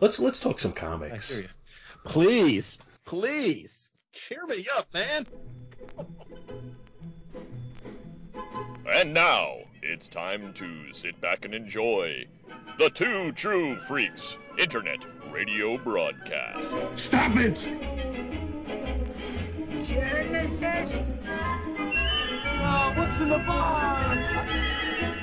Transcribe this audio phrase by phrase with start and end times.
[0.00, 1.30] Let's let's talk some I comics.
[1.30, 1.48] hear you.
[2.04, 5.26] Please, please, cheer me up, man.
[8.90, 12.24] And now it's time to sit back and enjoy
[12.78, 16.98] the Two True Freaks Internet Radio Broadcast.
[16.98, 17.58] Stop it!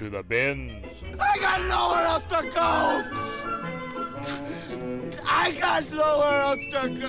[0.00, 0.72] to the bins.
[1.20, 3.04] I got nowhere else to go!
[5.28, 7.08] I got nowhere else to go!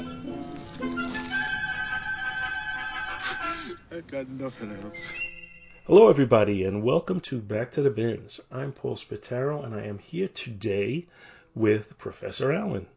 [3.95, 5.14] I got nothing else.
[5.88, 8.42] Hello, everybody, and welcome to Back to the Bins.
[8.52, 11.08] I'm Paul Spataro, and I am here today
[11.55, 12.88] with Professor Allen.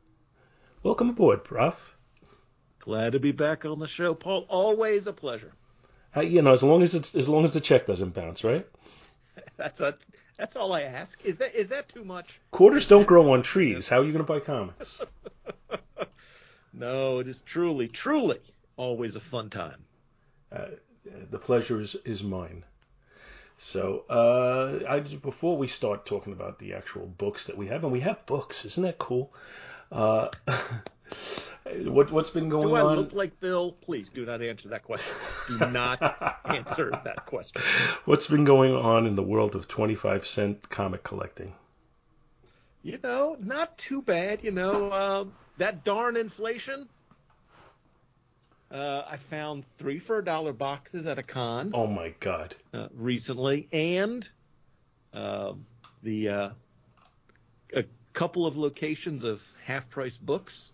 [0.83, 1.97] Welcome aboard, Prof.
[2.81, 4.45] Glad to be back on the show, Paul.
[4.49, 5.53] Always a pleasure.
[6.17, 8.67] Uh, you know, as long as it's as long as the check doesn't bounce, right?
[9.57, 9.97] That's a,
[10.37, 11.25] that's all I ask.
[11.25, 12.41] Is that is that too much?
[12.51, 13.89] Quarters don't grow on trees.
[13.89, 15.01] How are you going to buy comics?
[16.77, 18.41] No, it is truly, truly
[18.77, 19.85] always a fun time.
[20.51, 22.65] the pleasure is, is mine.
[23.57, 27.85] So, uh, I just- before we start talking about the actual books that we have,
[27.85, 29.33] and we have books, isn't that cool?
[29.93, 30.31] Uh,
[31.87, 32.71] what what's been going on?
[32.71, 32.97] Do I on?
[32.97, 33.73] look like Bill?
[33.73, 35.15] Please do not answer that question.
[35.49, 36.01] Do not
[36.45, 37.63] answer that question.
[38.05, 41.55] What's been going on in the world of 25 cent comic collecting?
[42.83, 44.45] You know, not too bad.
[44.45, 45.25] You know, uh,
[45.57, 46.89] that darn inflation.
[48.71, 52.55] Uh, I found three for a dollar boxes at a con Oh my God!
[52.73, 54.29] uh, recently, and
[55.13, 55.53] uh,
[56.03, 56.51] the uh,
[57.73, 60.73] a couple of locations of half price books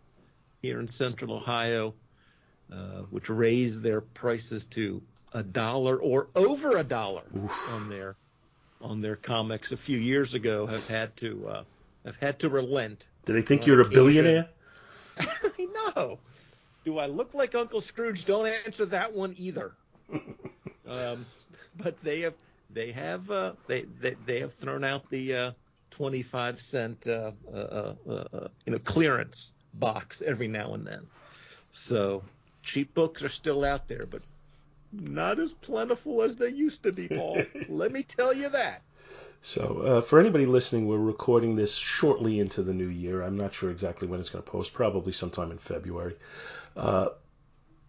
[0.62, 1.94] here in Central Ohio,
[2.72, 7.22] uh, which raised their prices to a dollar or over a dollar
[7.71, 8.16] on their
[8.81, 11.65] on their comics a few years ago, have had to uh,
[12.04, 13.06] have had to relent.
[13.25, 14.49] Do they think you're a billionaire?
[15.19, 16.19] I know.
[16.84, 18.25] Do I look like Uncle Scrooge?
[18.25, 19.72] Don't answer that one either.
[20.88, 21.26] um,
[21.76, 22.34] but they have
[22.70, 25.53] they have uh, they, they they have thrown out the uh,
[25.91, 31.06] 25 cent uh, uh, uh, uh, you know clearance box every now and then.
[31.72, 32.22] So
[32.62, 34.22] cheap books are still out there, but
[34.92, 37.42] not as plentiful as they used to be, Paul.
[37.69, 38.82] Let me tell you that.
[39.42, 43.22] So, uh, for anybody listening, we're recording this shortly into the new year.
[43.22, 46.16] I'm not sure exactly when it's going to post, probably sometime in February.
[46.76, 47.08] Uh,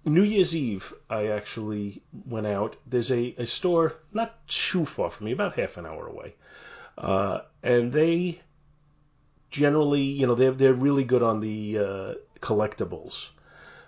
[0.05, 2.77] new Year's Eve, I actually went out.
[2.87, 6.35] There's a, a store not too far from me, about half an hour away.
[6.97, 8.39] Uh, and they
[9.51, 13.29] generally, you know, they're, they're really good on the uh, collectibles.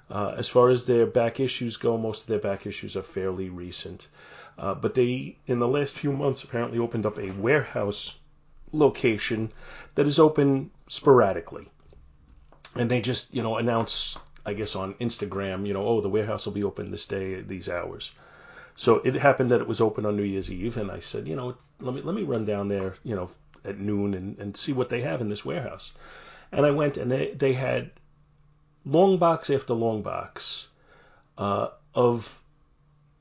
[0.09, 3.49] Uh, as far as their back issues go, most of their back issues are fairly
[3.49, 4.07] recent.
[4.57, 8.15] Uh, but they, in the last few months, apparently opened up a warehouse
[8.71, 9.51] location
[9.95, 11.67] that is open sporadically.
[12.75, 16.45] And they just, you know, announce, I guess, on Instagram, you know, oh, the warehouse
[16.45, 18.11] will be open this day these hours.
[18.75, 21.35] So it happened that it was open on New Year's Eve, and I said, you
[21.35, 23.29] know, let me let me run down there, you know,
[23.65, 25.93] at noon and, and see what they have in this warehouse.
[26.51, 27.91] And I went, and they they had
[28.85, 30.67] long box after long box
[31.37, 32.41] uh, of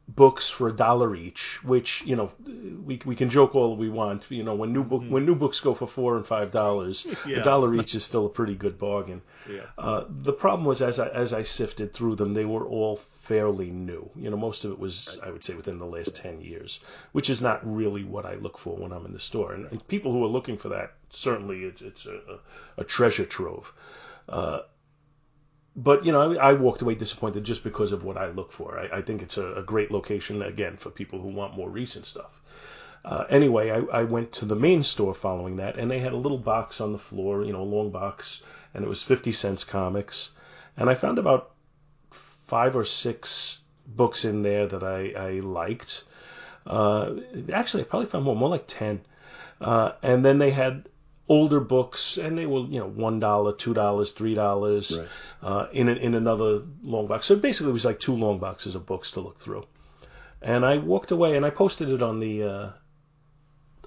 [0.08, 2.30] books for a dollar each, which you know
[2.84, 4.26] we we can joke all we want.
[4.30, 7.38] You know when new book when new books go for four and five dollars, Yeah,
[7.38, 9.22] a dollar each is still a pretty good bargain.
[9.48, 9.62] Yeah.
[9.78, 13.70] Uh, the problem was as I as I sifted through them, they were all fairly
[13.70, 14.10] new.
[14.16, 16.80] You know most of it was I would say within the last ten years,
[17.12, 19.52] which is not really what I look for when I'm in the store.
[19.52, 22.38] And, and people who are looking for that certainly it's it's a, a,
[22.78, 23.72] a treasure trove.
[24.28, 24.60] Uh,
[25.76, 28.78] but you know, I, I walked away disappointed just because of what I look for.
[28.78, 32.04] I, I think it's a, a great location again for people who want more recent
[32.04, 32.42] stuff.
[33.04, 36.16] Uh, anyway, I, I went to the main store following that, and they had a
[36.16, 38.42] little box on the floor, you know, a long box,
[38.74, 40.30] and it was 50 cents comics.
[40.76, 41.51] And I found about
[42.52, 46.04] five or six books in there that I, I liked.
[46.66, 47.14] Uh,
[47.50, 49.00] actually, I probably found more, more like 10.
[49.58, 50.86] Uh, and then they had
[51.30, 55.08] older books, and they were, you know, $1, $2, $3 Right.
[55.42, 57.24] uh, in, a, in another long box.
[57.24, 59.64] So basically, it was like two long boxes of books to look through.
[60.42, 62.70] And I walked away, and I posted it on the uh,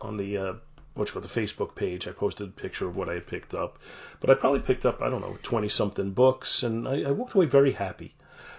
[0.01, 0.53] on the uh,
[0.95, 2.07] what's called the Facebook page.
[2.07, 3.77] I posted a picture of what I had picked up,
[4.21, 7.33] but I probably picked up I don't know twenty something books, and I, I walked
[7.33, 8.15] away very happy.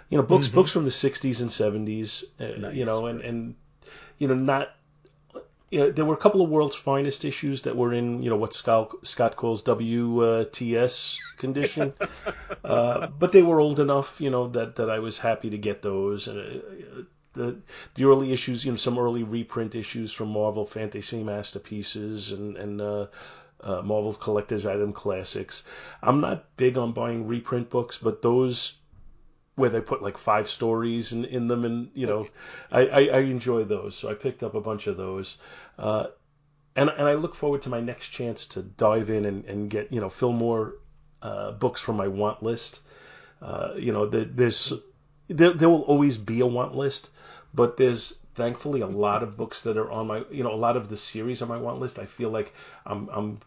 [0.09, 2.25] You know, books books from the '60s and '70s.
[2.39, 2.77] Uh, Nice.
[2.77, 3.55] You know, and and
[4.19, 4.73] you know not.
[5.69, 8.37] You know, there were a couple of world's finest issues that were in, you know,
[8.37, 11.93] what Scott, Scott calls WTS condition,
[12.65, 15.83] uh, but they were old enough, you know, that, that I was happy to get
[15.83, 16.29] those.
[16.29, 17.57] And uh, the
[17.95, 22.81] the early issues, you know, some early reprint issues from Marvel Fantasy Masterpieces and and
[22.81, 23.07] uh,
[23.61, 25.65] uh, Marvel Collector's Item Classics.
[26.03, 28.77] I'm not big on buying reprint books, but those
[29.57, 32.29] where they put like five stories in, in them, and you know,
[32.71, 33.97] I, I, I enjoy those.
[33.97, 35.37] So I picked up a bunch of those.
[35.79, 36.07] Uh,
[36.77, 39.93] and, and I look forward to my next chance to dive in and, and get
[39.93, 40.75] you know fill more
[41.23, 42.83] uh, books from my want list.
[43.41, 44.73] Uh, you know, the, there's
[45.29, 47.11] there, there will always be a want list,
[47.53, 50.77] but there's thankfully a lot of books that are on my you know a lot
[50.77, 51.99] of the series on my want list.
[51.99, 52.53] I feel like
[52.85, 53.41] I'm I'm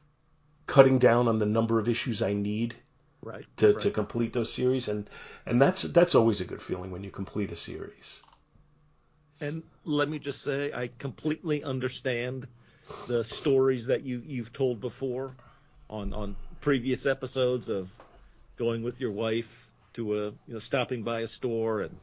[0.65, 2.75] cutting down on the number of issues I need
[3.21, 3.45] Right.
[3.57, 3.79] to, right.
[3.81, 5.09] to complete those series, and
[5.45, 8.19] and that's that's always a good feeling when you complete a series.
[9.41, 12.47] And let me just say, I completely understand
[13.07, 15.35] the stories that you you've told before
[15.89, 17.89] on on previous episodes of
[18.57, 21.97] going with your wife to a you know stopping by a store and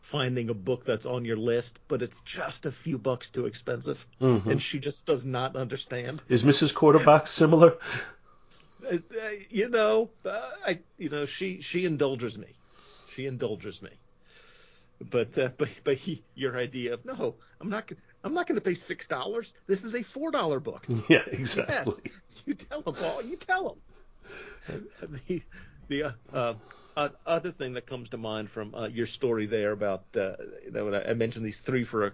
[0.00, 4.04] finding a book that's on your list, but it's just a few bucks too expensive,
[4.20, 4.50] mm-hmm.
[4.50, 6.22] and she just does not understand.
[6.28, 6.74] Is Mrs.
[6.74, 7.76] Quarterback similar?
[8.90, 8.96] Uh,
[9.48, 12.56] you know, uh, I you know she she indulges me,
[13.14, 13.90] she indulges me.
[15.00, 17.90] But uh, but but he, your idea of no, I'm not
[18.22, 19.52] I'm not going to pay six dollars.
[19.66, 20.86] This is a four dollar book.
[21.08, 21.94] Yeah, exactly.
[22.04, 23.22] Yes, you tell him, Paul.
[23.22, 23.80] You tell
[24.68, 24.86] him.
[25.26, 25.42] the
[25.88, 26.54] the uh, uh,
[26.96, 31.10] uh, other thing that comes to mind from your story there about you know, I
[31.10, 32.12] I mentioned these three for a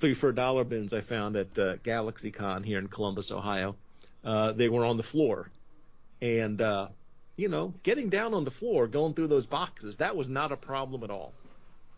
[0.00, 3.76] three for a dollar bins I found at uh, GalaxyCon here in Columbus, Ohio.
[4.24, 5.50] Uh, they were on the floor,
[6.20, 6.88] and uh,
[7.36, 10.56] you know, getting down on the floor, going through those boxes, that was not a
[10.56, 11.32] problem at all.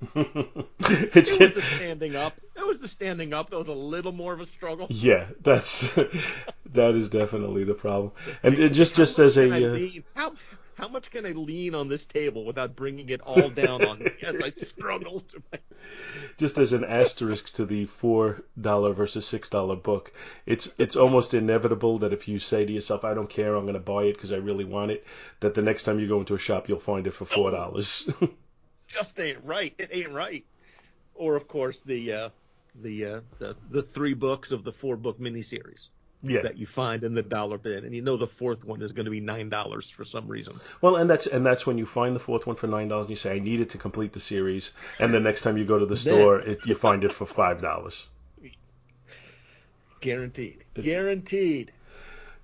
[0.14, 2.40] it's It was the standing up.
[2.56, 4.86] It was the standing up that was a little more of a struggle.
[4.90, 5.80] yeah, that's
[6.72, 8.12] that is definitely the problem.
[8.42, 10.32] And it just just as a uh, how
[10.74, 14.10] how much can I lean on this table without bringing it all down on me
[14.22, 15.58] as I struggle to my
[16.38, 20.12] just as an asterisk to the four dollar versus six dollar book,
[20.46, 23.74] it's it's almost inevitable that if you say to yourself, "I don't care, I'm going
[23.74, 25.04] to buy it because I really want it,"
[25.40, 28.08] that the next time you go into a shop, you'll find it for four dollars.
[28.88, 29.74] just ain't right.
[29.78, 30.44] It ain't right.
[31.14, 32.28] Or of course the uh,
[32.74, 35.88] the, uh, the the three books of the four book miniseries
[36.22, 36.42] yeah.
[36.42, 39.04] that you find in the dollar bin, and you know the fourth one is going
[39.06, 40.58] to be nine dollars for some reason.
[40.80, 43.10] Well, and that's and that's when you find the fourth one for nine dollars, and
[43.10, 45.78] you say, "I need it to complete the series," and the next time you go
[45.78, 48.06] to the store, it, you find it for five dollars.
[50.00, 50.64] Guaranteed.
[50.74, 51.72] It's- Guaranteed.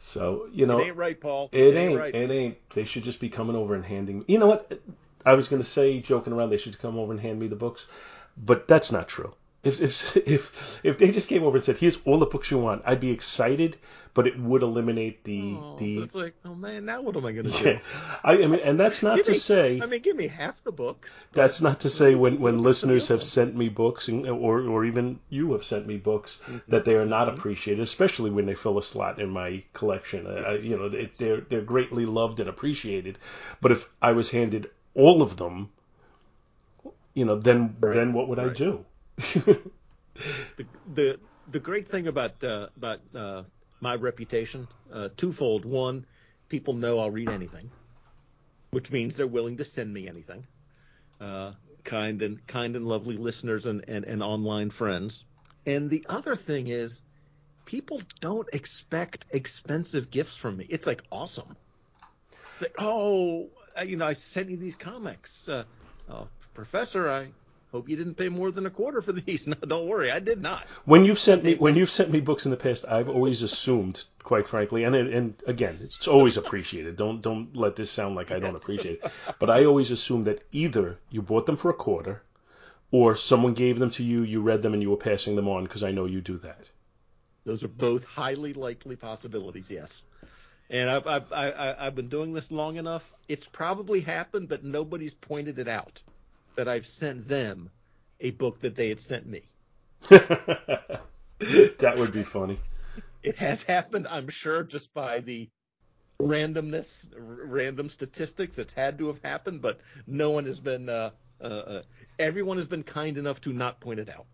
[0.01, 1.49] So you know, it ain't right, Paul.
[1.51, 1.99] It ain't.
[1.99, 2.15] right.
[2.15, 2.71] It ain't.
[2.71, 4.25] They should just be coming over and handing.
[4.29, 4.81] You know what?
[5.27, 7.87] I was gonna say, joking around, they should come over and hand me the books,
[8.37, 9.35] but that's not true.
[9.65, 12.59] If if if if they just came over and said, "Here's all the books you
[12.59, 13.77] want," I'd be excited,
[14.15, 16.03] but it would eliminate the Oh, the.
[16.03, 17.81] it's like, oh man, now what am I going to Yeah, do?
[18.23, 20.71] I, I mean, and that's not to me- say I mean, give me half the
[20.71, 21.25] books.
[21.33, 25.19] that's not to say when, when listeners have sent me books and, or or even
[25.29, 26.71] you have sent me books Mm-hmm.
[26.71, 30.27] that they are not appreciated, especially when they fill a slot in my collection.
[30.29, 33.19] I, I- you know, they, they're they're greatly loved and appreciated.
[33.61, 35.71] But if I was handed all of them,
[37.15, 37.93] you know, then Right.
[37.95, 38.85] then what would I do?
[39.19, 41.21] The the
[41.51, 43.43] the great thing about uh, about uh,
[43.81, 45.65] my reputation, uh, twofold.
[45.65, 46.07] One,
[46.49, 47.71] people know I'll read anything,
[48.71, 50.45] which means they're willing to send me anything.
[51.21, 51.53] Uh,
[51.85, 55.25] kind and kind and lovely listeners and, and, and online friends.
[55.67, 57.01] And the other thing is,
[57.65, 60.67] people don't expect expensive gifts from me.
[60.69, 61.57] It's like awesome.
[62.53, 63.49] It's like, oh,
[63.85, 65.49] you know, I sent you these comics.
[65.49, 65.65] Uh,
[66.09, 67.29] oh, Professor, I
[67.73, 69.47] hope you didn't pay more than a quarter for these.
[69.47, 70.67] No, don't worry, I did not.
[70.85, 74.05] When you've sent me when you've sent me books in the past, I've always assumed,
[74.23, 76.97] quite frankly, and and again, it's always appreciated.
[76.97, 79.13] Don't don't let this sound like I don't appreciate it.
[79.39, 82.23] But I always assume that either you bought them for a quarter,
[82.91, 85.65] or someone gave them to you, you read them, and you were passing them on
[85.65, 86.69] because I know you do that.
[87.45, 90.03] Those are both highly likely possibilities, yes.
[90.71, 93.11] And I've, I've, I, I- I've been doing this long enough.
[93.27, 96.03] It's probably happened, but nobody's pointed it out
[96.57, 97.71] that I've sent them
[98.21, 99.43] a book that they had sent me.
[100.09, 101.03] that
[101.97, 102.59] would be funny.
[103.23, 105.49] It has happened, I'm sure, just by the
[106.21, 108.59] randomness, r- random statistics.
[108.59, 110.89] It's had to have happened, but no one has been.
[110.89, 111.83] Uh, uh, uh,
[112.19, 114.27] everyone has been kind enough to not point it out.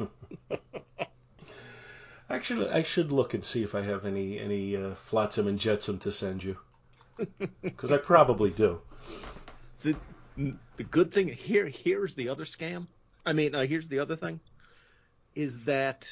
[2.30, 5.98] Actually, I should look and see if I have any any uh, flotsam and jetsam
[6.00, 6.56] to send you,
[7.62, 8.80] because I probably do.
[10.36, 12.86] The good thing here here's the other scam.
[13.24, 14.40] I mean, uh, here's the other thing,
[15.34, 16.08] is that,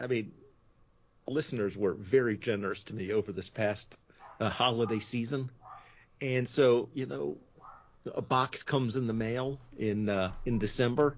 [0.00, 0.32] I mean,
[1.26, 3.96] listeners were very generous to me over this past
[4.40, 5.50] uh, holiday season,
[6.20, 7.36] and so you know,
[8.14, 11.16] a box comes in the mail in uh, in December.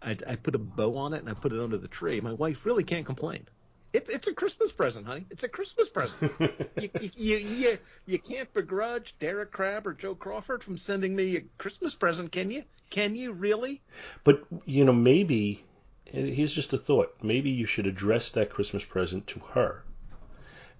[0.00, 2.20] I, I put a bow on it and I put it under the tree.
[2.20, 3.46] My wife really can't complain.
[3.92, 5.26] It's it's a Christmas present, honey.
[5.30, 6.32] It's a Christmas present.
[6.80, 11.40] you, you, you, you, can't begrudge Derek Crabb or Joe Crawford from sending me a
[11.56, 12.64] Christmas present, can you?
[12.90, 13.80] Can you really?
[14.24, 15.64] But you know, maybe
[16.04, 17.16] here's just a thought.
[17.22, 19.84] Maybe you should address that Christmas present to her.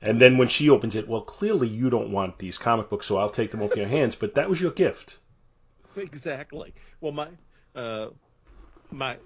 [0.00, 3.16] And then when she opens it, well, clearly you don't want these comic books, so
[3.16, 4.14] I'll take them off your hands.
[4.14, 5.16] But that was your gift.
[5.96, 6.74] Exactly.
[7.00, 7.28] Well, my
[7.74, 8.10] uh,
[8.92, 9.16] my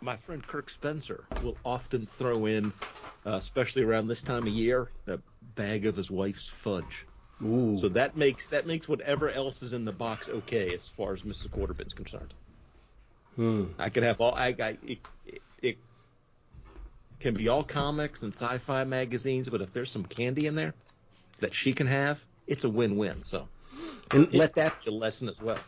[0.00, 2.72] my friend Kirk Spencer will often throw in,
[3.26, 7.06] uh, especially around this time of year, a bag of his wife's fudge.
[7.42, 7.78] Ooh.
[7.80, 11.22] So that makes that makes whatever else is in the box okay as far as
[11.22, 11.48] Mrs.
[11.50, 12.34] Quarterbin's concerned.
[13.36, 13.66] Hmm.
[13.78, 15.78] I could have all I, I it, it, it
[17.20, 20.74] can be all comics and sci-fi magazines, but if there's some candy in there
[21.40, 23.22] that she can have, it's a win-win.
[23.22, 23.48] So
[24.12, 25.64] And, let that be a lesson as well.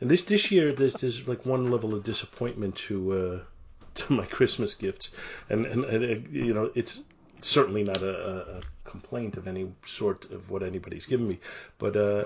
[0.00, 3.38] And this this year, there's there's like one level of disappointment to uh,
[3.94, 5.10] to my Christmas gifts,
[5.48, 7.02] and and, and uh, you know it's
[7.40, 11.38] certainly not a, a, complaint of any sort of what anybody's given me,
[11.78, 12.24] but uh,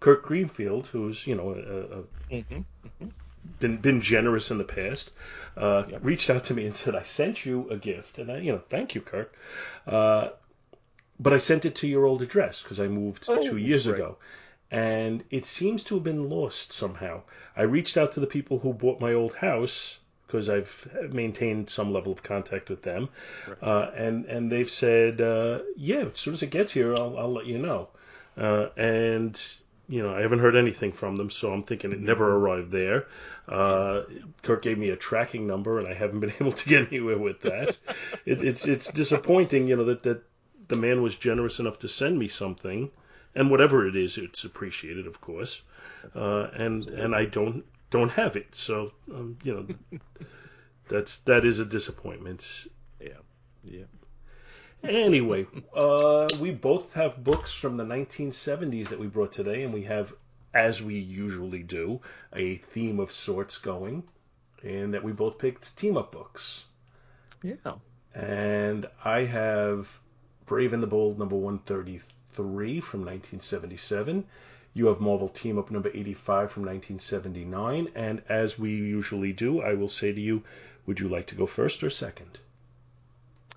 [0.00, 3.08] Kirk Greenfield, who's you know a, a Mm-hmm.
[3.60, 5.10] been been generous in the past,
[5.56, 8.52] uh, reached out to me and said, "I sent you a gift," and I, you
[8.52, 9.36] know, thank you, Kirk.
[9.86, 10.30] Uh,
[11.18, 13.96] but I sent it to your old address because I moved Oh, two years great.
[13.96, 14.18] ago,
[14.70, 17.22] and it seems to have been lost somehow.
[17.56, 21.92] I reached out to the people who bought my old house because I've maintained some
[21.92, 23.08] level of contact with them,
[23.62, 27.32] uh, and and they've said, uh, "Yeah, as soon as it gets here, I'll I'll
[27.32, 27.88] let you know."
[28.36, 29.40] Uh, and
[29.88, 33.06] you know, I haven't heard anything from them, so I'm thinking it never arrived there.
[33.48, 34.02] Uh,
[34.42, 37.42] Kirk gave me a tracking number, and I haven't been able to get anywhere with
[37.42, 37.78] that.
[38.24, 40.22] it, it's it's disappointing, you know, that that
[40.68, 42.90] the man was generous enough to send me something,
[43.36, 45.62] and whatever it is, it's appreciated, of course.
[46.14, 50.00] Uh, and and I don't don't have it, so um, you know,
[50.88, 52.66] that's that is a disappointment.
[53.00, 53.20] Yeah.
[53.62, 53.84] Yeah.
[54.82, 59.82] Anyway, uh, we both have books from the 1970s that we brought today, and we
[59.82, 60.12] have,
[60.54, 62.00] as we usually do,
[62.32, 64.04] a theme of sorts going,
[64.62, 66.66] and that we both picked team up books.
[67.42, 67.74] Yeah.
[68.14, 69.98] And I have
[70.46, 72.00] Brave and the Bold number 133
[72.36, 74.24] from 1977.
[74.74, 77.88] You have Marvel Team Up number 85 from 1979.
[77.94, 80.42] And as we usually do, I will say to you,
[80.84, 82.38] would you like to go first or second?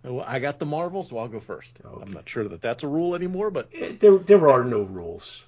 [0.04, 1.78] Well, I got the Marvels, so I'll go first.
[1.84, 2.02] Okay.
[2.02, 5.44] I'm not sure that that's a rule anymore, but Eh, There, there are no rules.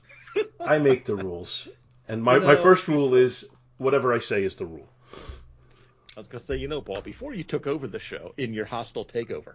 [0.59, 1.69] I make the rules.
[2.07, 3.45] And my, You my first rule is
[3.77, 4.89] whatever I say is the rule.
[5.13, 8.53] I was going to say, you know, Paul, before you took over the show in
[8.53, 9.53] your hostile takeover,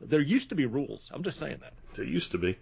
[0.00, 1.10] there used to be rules.
[1.12, 1.72] I'm just saying that.
[1.94, 2.56] There used to be.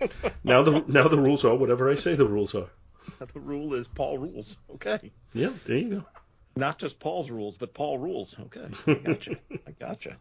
[0.44, 2.68] Now the now the rules are whatever I say the rules are.
[3.32, 4.58] The rule is Paul rules.
[4.74, 5.12] Okay.
[5.32, 6.04] Yeah, there you go.
[6.56, 8.36] Not just Paul's rules, but Paul rules.
[8.38, 8.66] Okay.
[8.86, 9.36] I gotcha.
[9.66, 10.16] I gotcha.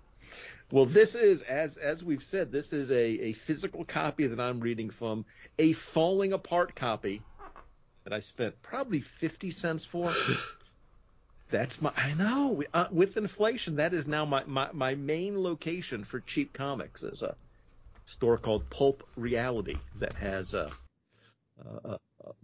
[0.71, 4.59] Well, this is, as as we've said, this is a, a physical copy that I'm
[4.59, 5.25] reading from,
[5.59, 7.21] a falling apart copy
[8.03, 10.11] that I spent probably 50 cents for.
[11.49, 16.03] That's my, I know, uh, with inflation, that is now my, my, my main location
[16.03, 17.35] for cheap comics is a
[18.05, 20.69] store called Pulp Reality that has uh,
[21.63, 21.97] uh, uh,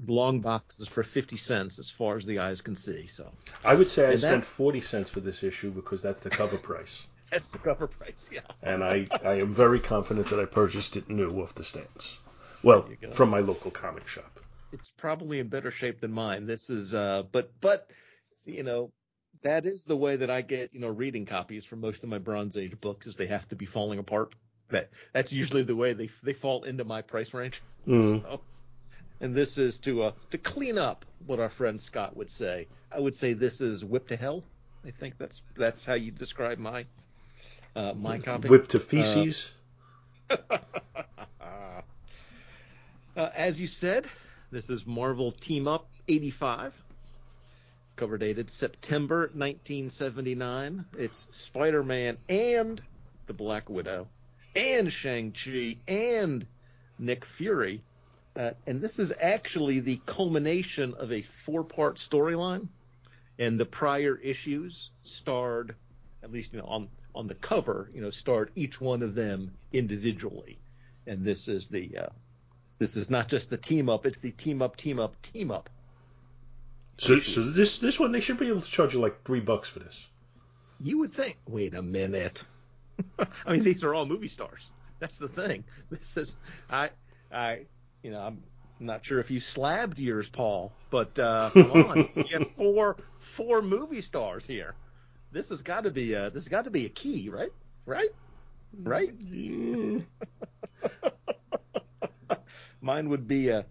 [0.06, 3.08] long boxes for 50 cents as far as the eyes can see.
[3.08, 3.30] So
[3.63, 7.08] I would say I spent forty cents for this issue because that's the cover price.
[7.32, 8.30] that's the cover price.
[8.32, 8.41] Yeah.
[8.62, 12.18] And I, I am very confident that I purchased it new off the stands.
[12.63, 13.10] Well, There you go.
[13.12, 14.39] from my local comic shop.
[14.72, 16.46] it's probably in better shape than mine.
[16.46, 17.89] This is, uh, but but
[18.46, 18.91] you know,
[19.44, 22.18] that is the way that I get you know reading copies for most of my
[22.20, 24.34] Bronze Age books is they have to be falling apart.
[24.72, 27.62] That that's usually the way they they fall into my price range.
[27.88, 28.22] Mm.
[28.24, 28.42] So,
[29.20, 32.68] and this is to uh to clean up what our friend Scott would say.
[32.92, 34.44] I would say this is whip to hell.
[34.86, 36.86] I think that's that's how you describe my
[37.75, 38.50] uh, my copy.
[38.50, 39.51] Whip to feces.
[43.13, 44.08] Uh, as you said,
[44.51, 46.74] this is Marvel Team Up 85,
[47.98, 50.86] cover dated September 1979.
[50.98, 52.82] It's Spider Man and
[53.28, 54.08] the Black Widow,
[54.55, 56.46] and Shang-Chi, and
[57.00, 57.81] Nick Fury.
[58.36, 62.67] Uh, and this is actually the culmination of a four part storyline.
[63.39, 65.75] And the prior issues starred,
[66.24, 69.51] at least you know, on on the cover, you know, starred each one of them
[69.74, 70.60] individually,
[71.08, 72.10] and this is the uh,
[72.77, 75.70] this is not just the team up; it's the team up, team up, team up.
[76.98, 79.70] So, so this this one they should be able to charge you like three bucks
[79.70, 80.08] for this.
[80.79, 81.38] You would think.
[81.48, 82.43] Wait a minute.
[83.46, 84.72] I mean, these are all movie stars.
[85.00, 85.63] That's the thing.
[85.89, 86.38] This is
[86.70, 86.89] I
[87.31, 87.65] I
[88.03, 88.43] you know I'm
[88.79, 93.62] not sure if you slabbed yours, Paul, but uh, come on, you have four four
[93.62, 94.75] movie stars here.
[95.31, 97.51] This has got to be a this has got to be a key, right?
[97.86, 98.10] Right?
[98.84, 99.13] Right?
[102.81, 103.65] mine would be a,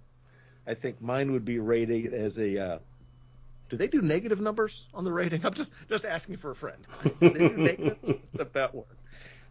[0.66, 2.58] I think mine would be rated as a.
[2.58, 2.78] Uh,
[3.68, 5.46] do they do negative numbers on the rating?
[5.46, 6.86] I'm just just asking for a friend.
[7.20, 8.08] Do they do negatives?
[8.08, 8.84] It's about where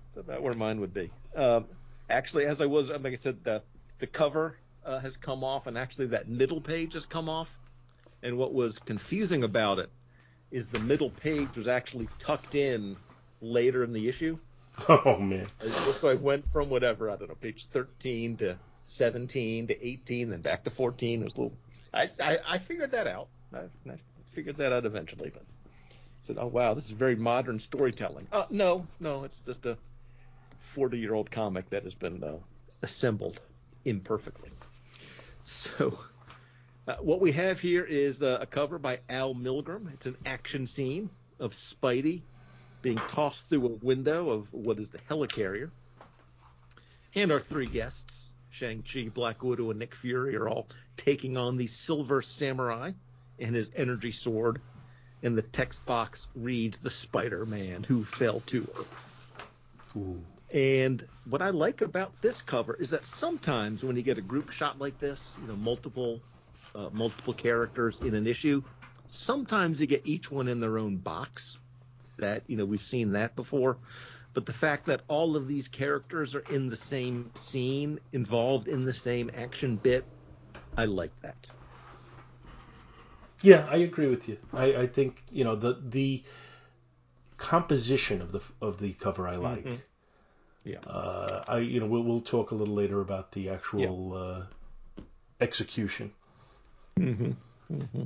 [0.09, 1.11] it's about where mine would be.
[1.35, 1.65] Um,
[2.09, 3.61] actually, as I was, like I said, the
[3.99, 7.55] the cover uh, has come off, and actually that middle page has come off.
[8.23, 9.89] And what was confusing about it
[10.51, 12.97] is the middle page was actually tucked in
[13.39, 14.37] later in the issue.
[14.87, 15.45] Oh man.
[15.95, 20.41] So I went from whatever I don't know, page 13 to 17 to 18, then
[20.41, 21.21] back to 14.
[21.21, 21.57] It was a little.
[21.93, 23.27] I I, I figured that out.
[23.53, 23.97] I, I
[24.31, 28.45] figured that out eventually, but I said, "Oh wow, this is very modern storytelling." Uh,
[28.49, 29.77] no, no, it's just a
[30.75, 32.37] 40-year-old comic that has been uh,
[32.81, 33.39] assembled
[33.85, 34.49] imperfectly.
[35.41, 35.97] So,
[36.87, 39.93] uh, what we have here is uh, a cover by Al Milgrom.
[39.93, 41.09] It's an action scene
[41.39, 42.21] of Spidey
[42.81, 45.69] being tossed through a window of what is the helicarrier.
[47.15, 51.67] And our three guests, Shang-Chi, Black Widow, and Nick Fury, are all taking on the
[51.67, 52.91] Silver Samurai
[53.39, 54.61] and his energy sword.
[55.21, 59.31] And the text box reads, The Spider-Man Who Fell to Earth.
[59.97, 60.21] Ooh.
[60.53, 64.49] And what I like about this cover is that sometimes when you get a group
[64.51, 66.23] shot like this, you know, multiple
[66.75, 68.63] uh, multiple characters in an issue,
[69.07, 71.57] sometimes you get each one in their own box.
[72.17, 73.79] That you know we've seen that before,
[74.33, 78.81] but the fact that all of these characters are in the same scene, involved in
[78.81, 80.09] the same action bit,
[80.77, 81.49] I like that.
[83.41, 84.37] Yeah, I agree with you.
[84.53, 86.23] I, I think you know the the
[87.37, 89.65] composition of the of the cover I like.
[89.65, 89.81] Mhm.
[90.69, 90.79] Yeah.
[90.87, 95.03] Uh, I you know we'll we'll talk a little later about the actual uh,
[95.41, 96.11] execution.
[96.99, 97.31] Mm-hmm.
[97.73, 98.03] Mm-hmm.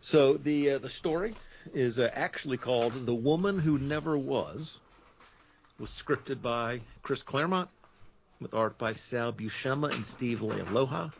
[0.00, 1.34] So the uh, the story
[1.72, 4.80] is uh, actually called "The Woman Who Never Was."
[5.78, 7.68] Was scripted by Chris Claremont,
[8.40, 11.12] with art by Sal Buscema and Steve Lealoha.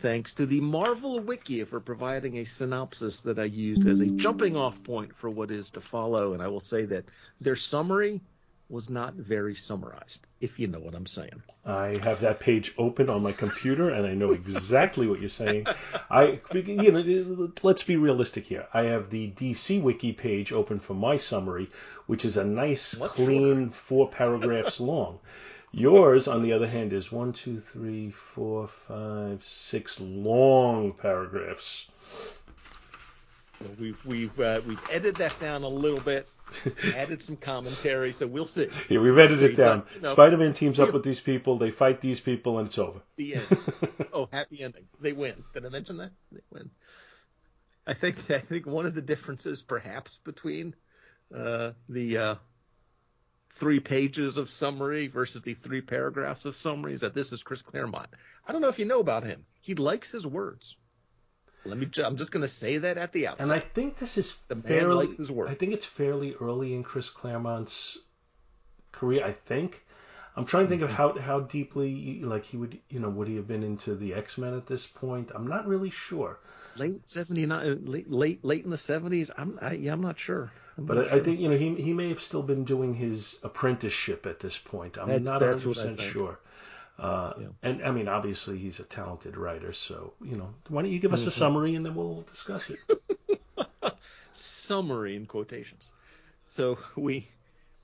[0.00, 4.56] Thanks to the Marvel Wiki for providing a synopsis that I used as a jumping
[4.56, 7.04] off point for what is to follow, and I will say that
[7.38, 8.22] their summary
[8.70, 11.42] was not very summarized, if you know what I'm saying.
[11.66, 15.66] I have that page open on my computer, and I know exactly what you're saying.
[16.10, 18.68] I, you know, let's be realistic here.
[18.72, 21.68] I have the DC Wiki page open for my summary,
[22.06, 25.18] which is a nice, Much clean four paragraphs long.
[25.72, 31.88] Yours, on the other hand, is one, two, three, four, five, six long paragraphs.
[33.60, 36.26] Well, We've we've uh, we've edited that down a little bit,
[36.96, 38.68] added some commentary, so we'll see.
[38.88, 39.84] Yeah, we've edited it down.
[39.94, 41.58] you know, Spider-Man teams up with these people.
[41.58, 43.00] They fight these people, and it's over.
[43.16, 43.58] The end.
[44.12, 44.86] oh, happy ending.
[45.00, 45.44] They win.
[45.54, 46.10] Did I mention that?
[46.32, 46.70] They win.
[47.86, 50.74] I think I think one of the differences, perhaps, between
[51.34, 52.34] uh, the uh,
[53.50, 57.62] three pages of summary versus the three paragraphs of summary is that this is Chris
[57.62, 58.08] Claremont.
[58.46, 59.44] I don't know if you know about him.
[59.60, 60.76] He likes his words.
[61.64, 61.88] Let me.
[62.02, 63.44] I'm just going to say that at the outset.
[63.44, 65.50] And I think this is The man likes his work.
[65.50, 67.98] I think it's fairly early in Chris Claremont's
[68.92, 69.24] career.
[69.24, 69.84] I think.
[70.36, 70.96] I'm trying to think of mm-hmm.
[70.96, 74.38] how how deeply like he would you know would he have been into the X
[74.38, 75.32] Men at this point?
[75.34, 76.38] I'm not really sure,
[76.76, 79.30] late 79, late late late in the 70s.
[79.36, 80.50] I'm I, yeah, I'm not sure.
[80.78, 82.94] I'm but not I, I think you know he he may have still been doing
[82.94, 84.98] his apprenticeship at this point.
[84.98, 86.38] I'm That's- not that's hundred percent sure.
[86.98, 87.46] Uh, Yeah.
[87.62, 89.72] And I mean, obviously, he's a talented writer.
[89.72, 91.32] So you know, why don't you give us a Mhm.
[91.32, 92.78] summary and then we'll discuss it.
[94.32, 95.90] summary in quotations.
[96.44, 97.26] So we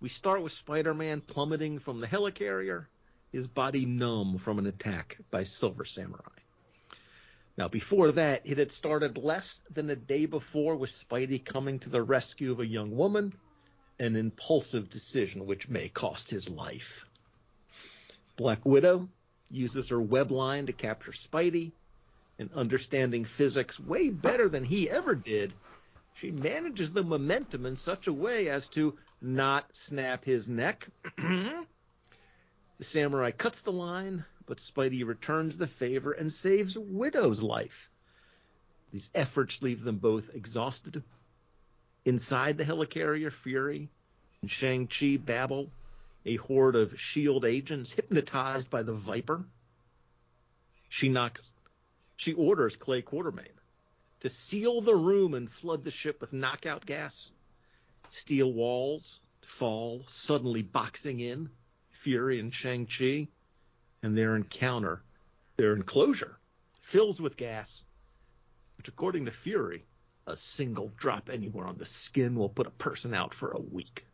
[0.01, 2.87] we start with Spider-Man plummeting from the helicarrier,
[3.33, 6.21] his body numb from an attack by Silver Samurai.
[7.57, 11.89] Now before that, it had started less than a day before with Spidey coming to
[11.89, 13.33] the rescue of a young woman,
[13.99, 17.07] an impulsive decision which may cost his life.
[18.37, 19.09] Black Widow
[19.51, 21.73] uses her web line to capture Spidey,
[22.39, 25.55] and understanding physics way better than he ever did,
[26.13, 30.89] she manages the momentum in such a way as to not snap his neck.
[31.17, 31.67] the
[32.81, 37.91] samurai cuts the line, but Spidey returns the favor and saves Widow's life.
[38.93, 41.03] These efforts leave them both exhausted,
[42.07, 43.89] Inside the helicarrier, Fury
[44.41, 45.73] and Shang-Chi battle
[46.25, 47.49] a horde of S.H.I.E.L.D.
[47.49, 49.45] agents hypnotized by the Viper.
[50.89, 51.53] She knocks,
[52.17, 53.59] she orders Clay Quartermain
[54.21, 57.33] to seal the room and flood the ship with knockout gas.
[58.09, 61.51] Steel walls fall, suddenly boxing in
[61.91, 63.27] Fury and Shang-Chi,
[64.07, 65.03] and their encounter,
[65.57, 66.39] their enclosure,
[66.81, 67.83] fills with gas,
[68.79, 69.85] which, according to Fury,
[70.29, 74.07] a single drop anywhere on the skin will put a person out for a week.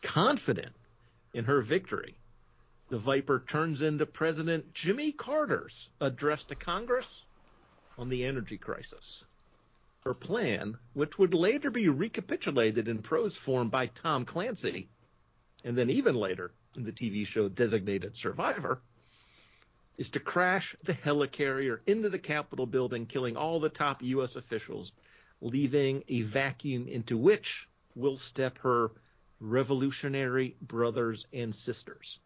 [0.00, 0.74] Confident
[1.34, 2.16] in her victory,
[2.88, 7.26] the Viper turns into President Jimmy Carter's address to Congress
[7.98, 9.22] on the energy crisis.
[10.00, 14.88] Her plan, which would later be recapitulated in prose form by Tom Clancy,
[15.62, 18.80] and then even later in the TV show Designated Survivor,
[19.98, 24.36] is to crash the helicarrier into the Capitol building, killing all the top U.S.
[24.36, 24.92] officials,
[25.40, 28.92] leaving a vacuum into which will step her
[29.40, 32.18] revolutionary brothers and sisters.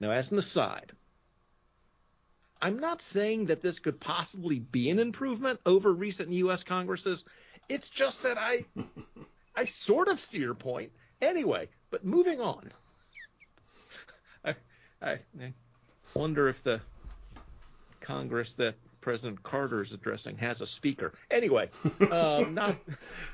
[0.00, 0.92] Now, as an aside,
[2.60, 6.64] I'm not saying that this could possibly be an improvement over recent U.S.
[6.64, 7.24] Congresses.
[7.68, 8.64] It's just that I,
[9.56, 10.90] I sort of see your point.
[11.20, 12.70] Anyway, but moving on.
[15.00, 15.52] I, I,
[16.14, 16.80] wonder if the
[18.00, 21.12] Congress that President Carter is addressing has a speaker.
[21.30, 21.70] Anyway,
[22.10, 22.76] um, not.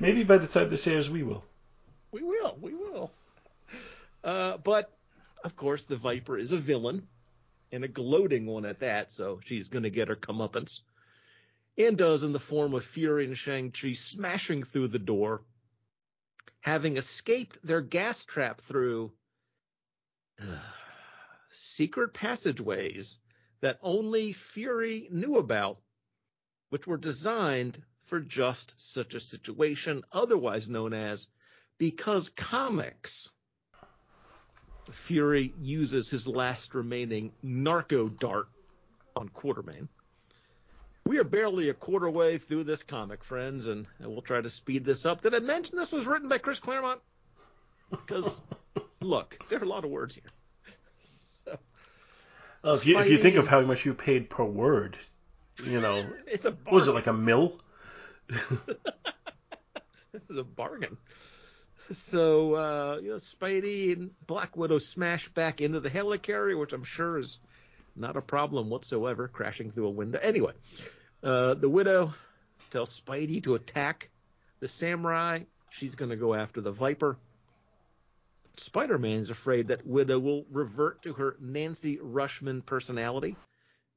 [0.00, 1.44] Maybe by the time this airs, we will.
[2.12, 2.56] We will.
[2.60, 3.10] We will.
[4.22, 4.96] Uh, but
[5.42, 7.06] of course, the Viper is a villain
[7.72, 10.80] and a gloating one at that, so she's going to get her comeuppance.
[11.76, 15.42] And does in the form of Fury and Shang-Chi smashing through the door,
[16.60, 19.12] having escaped their gas trap through
[21.74, 23.18] secret passageways
[23.60, 25.78] that only Fury knew about,
[26.68, 31.26] which were designed for just such a situation, otherwise known as
[31.78, 33.28] because comics.
[34.90, 38.48] Fury uses his last remaining narco dart
[39.16, 39.88] on Quartermain.
[41.06, 44.84] We are barely a quarter way through this comic, friends, and we'll try to speed
[44.84, 45.22] this up.
[45.22, 47.00] Did I mention this was written by Chris Claremont?
[47.90, 48.40] Because,
[49.00, 50.30] look, there are a lot of words here.
[52.64, 54.96] If, you, if you think of how much you paid per word,
[55.62, 57.58] you know, it's a was it like a mill?
[58.28, 60.96] this is a bargain.
[61.92, 66.84] So, uh, you know, Spidey and Black Widow smash back into the helicarrier, which I'm
[66.84, 67.38] sure is
[67.94, 70.18] not a problem whatsoever, crashing through a window.
[70.22, 70.52] Anyway,
[71.22, 72.14] uh, the Widow
[72.70, 74.08] tells Spidey to attack
[74.60, 75.40] the samurai.
[75.70, 77.18] She's going to go after the Viper.
[78.56, 83.36] Spider Man is afraid that Widow will revert to her Nancy Rushman personality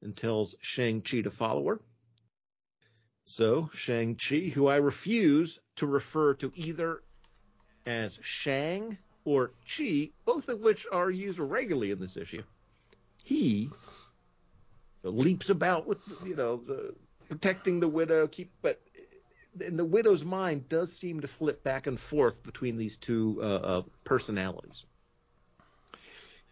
[0.02, 1.80] and tells Shang-Chi to follow her.
[3.26, 7.04] So, Shang-Chi, who I refuse to refer to either
[7.86, 12.43] as Shang or Chi, both of which are used regularly in this issue.
[13.24, 13.70] He
[15.04, 16.96] leaps about with, you know, the,
[17.28, 18.82] protecting the widow, keep, but
[19.62, 23.46] in the widow's mind does seem to flip back and forth between these two uh,
[23.46, 24.86] uh, personalities.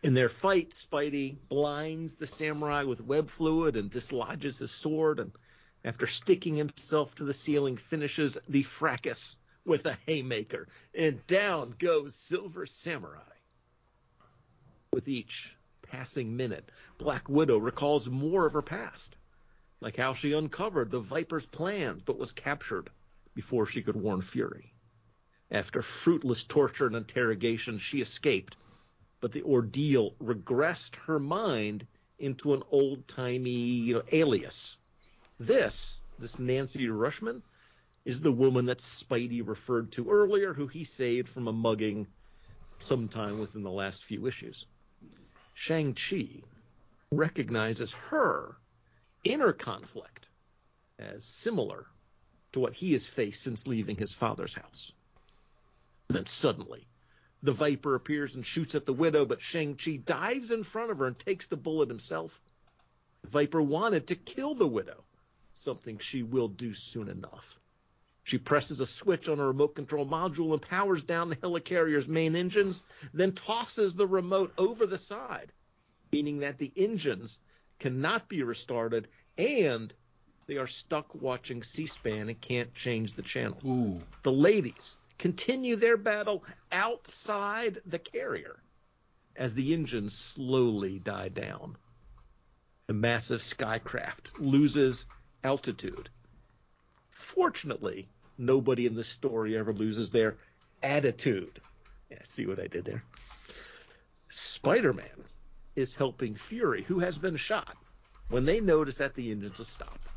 [0.03, 5.31] In their fight, Spidey blinds the samurai with web fluid and dislodges his sword, and
[5.83, 12.15] after sticking himself to the ceiling, finishes the fracas with a haymaker, and down goes
[12.15, 13.21] Silver Samurai.
[14.93, 19.17] With each passing minute, Black Widow recalls more of her past,
[19.81, 22.89] like how she uncovered the Viper's plans but was captured
[23.33, 24.73] before she could warn Fury.
[25.51, 28.55] After fruitless torture and interrogation, she escaped,
[29.21, 31.85] but the ordeal regressed her mind
[32.17, 34.77] into an old-timey you know, alias.
[35.39, 37.41] This, this Nancy Rushman,
[38.05, 42.07] is the woman that Spidey referred to earlier, who he saved from a mugging
[42.79, 44.65] sometime within the last few issues.
[45.53, 46.41] Shang-Chi
[47.11, 48.57] recognizes her
[49.25, 50.29] inner conflict
[50.99, 51.87] as similar
[52.53, 54.93] to what he has faced since leaving his father's house.
[56.07, 56.87] then suddenly,
[57.43, 61.07] the Viper appears and shoots at the widow, but Shang-Chi dives in front of her
[61.07, 62.39] and takes the bullet himself.
[63.23, 65.03] The Viper wanted to kill the widow,
[65.53, 67.59] something she will do soon enough.
[68.23, 72.35] She presses a switch on a remote control module and powers down the helicarrier's main
[72.35, 72.81] engines,
[73.13, 75.51] then tosses the remote over the side,
[76.11, 77.39] meaning that the engines
[77.79, 79.07] cannot be restarted
[79.37, 79.93] and
[80.47, 83.59] they are stuck watching C-SPAN and can't change the channel.
[83.65, 83.99] Ooh.
[84.23, 88.59] The ladies continue their battle outside the carrier
[89.35, 91.75] as the engines slowly die down.
[92.87, 95.05] The massive skycraft loses
[95.43, 96.09] altitude.
[97.09, 98.07] Fortunately,
[98.37, 100.37] nobody in the story ever loses their
[100.83, 101.59] attitude.
[102.11, 103.03] Yeah, see what I did there?
[104.29, 105.25] Spider Man
[105.75, 107.75] is helping Fury, who has been shot,
[108.29, 110.07] when they notice that the engines have stopped.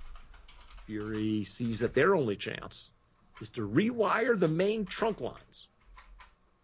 [0.86, 2.90] Fury sees that their only chance
[3.40, 5.68] is to rewire the main trunk lines,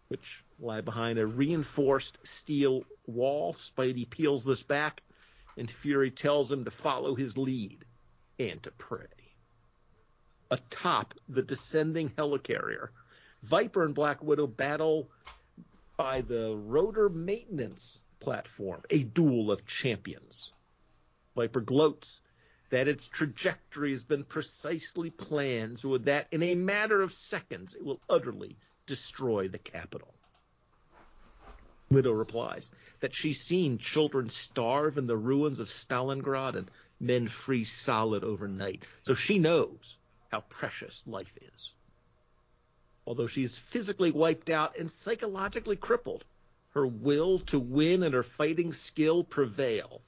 [0.07, 3.53] which lie behind a reinforced steel wall.
[3.53, 5.01] Spidey peels this back,
[5.57, 7.85] and Fury tells him to follow his lead
[8.39, 9.07] and to pray.
[10.51, 12.89] Atop the descending helicarrier,
[13.43, 15.09] Viper and Black Widow battle
[15.97, 20.51] by the rotor maintenance platform, a duel of champions.
[21.35, 22.21] Viper gloats
[22.69, 27.83] that its trajectory has been precisely planned so that in a matter of seconds it
[27.83, 30.13] will utterly destroy the capital.
[31.89, 37.71] Widow replies that she's seen children starve in the ruins of Stalingrad and men freeze
[37.71, 39.97] solid overnight, so she knows
[40.31, 41.71] how precious life is.
[43.05, 46.25] Although she's physically wiped out and psychologically crippled,
[46.75, 50.01] her will to win and her fighting skill prevail.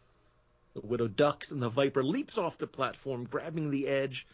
[0.73, 4.27] The widow ducks and the viper leaps off the platform, grabbing the edge.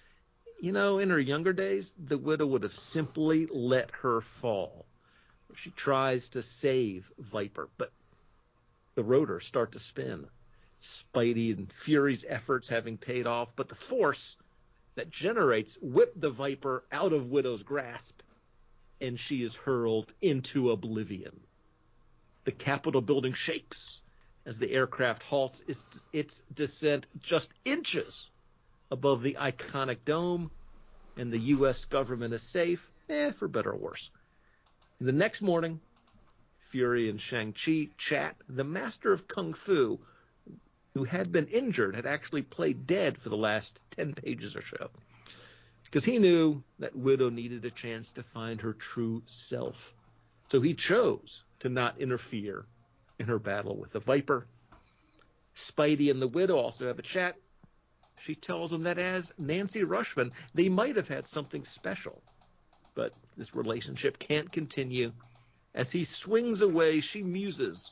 [0.60, 4.88] You know, in her younger days, the widow would have simply let her fall.
[5.56, 7.92] She tries to save Viper, but
[8.96, 10.26] the rotors start to spin.
[10.80, 14.38] Spidey and Fury's efforts having paid off, but the force
[14.96, 18.22] that generates whip the Viper out of Widow's grasp,
[19.00, 21.40] and she is hurled into oblivion.
[22.46, 24.02] The Capitol building shakes
[24.46, 28.30] as the aircraft halts its, its descent just inches
[28.92, 30.52] above the iconic dome,
[31.18, 31.86] and the U.S.
[31.86, 34.10] government is safe, eh, for better or worse.
[35.00, 35.80] The next morning,
[36.70, 38.36] Fury and Shang-Chi chat.
[38.50, 40.00] The master of Kung Fu,
[40.94, 44.90] who had been injured, had actually played dead for the last 10 pages or so.
[45.86, 49.94] Because he knew that Widow needed a chance to find her true self.
[50.50, 52.66] So he chose to not interfere
[53.20, 54.48] in her battle with the Viper.
[55.56, 57.36] Spidey and the Widow also have a chat.
[58.22, 62.22] She tells him that as Nancy Rushman, they might have had something special
[62.96, 65.12] but this relationship can't continue.
[65.76, 67.92] As he swings away, she muses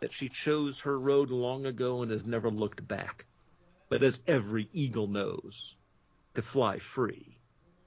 [0.00, 3.26] that she chose her road long ago and has never looked back.
[3.88, 5.74] But as every eagle knows,
[6.34, 7.36] to fly free,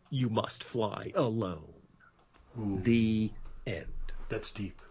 [0.09, 1.73] you must fly alone.
[2.59, 3.31] Ooh, The
[3.65, 3.87] end.
[4.29, 4.81] that's deep.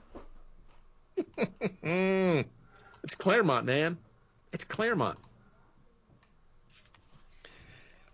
[1.82, 3.98] it's Claremont, man.
[4.52, 5.18] It's Claremont.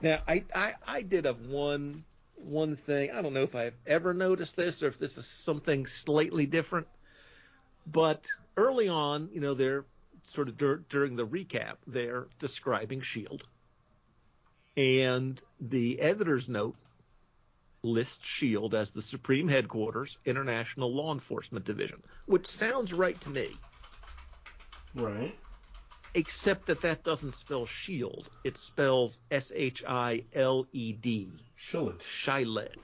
[0.01, 2.05] Now, I, I, I did have one
[2.37, 3.11] one thing.
[3.12, 6.88] I don't know if I've ever noticed this or if this is something slightly different,
[7.87, 9.85] but early on, you know, they're
[10.25, 13.47] sort of dur- during the recap, they're describing Shield,
[14.77, 16.77] and the editor's note
[17.83, 23.51] lists Shield as the Supreme Headquarters International Law Enforcement Division, which sounds right to me.
[24.95, 25.35] Right.
[26.14, 28.29] Except that that doesn't spell shield.
[28.45, 31.33] It spells S H I L E D.
[31.57, 32.03] Shilled.
[32.03, 32.77] Shiled.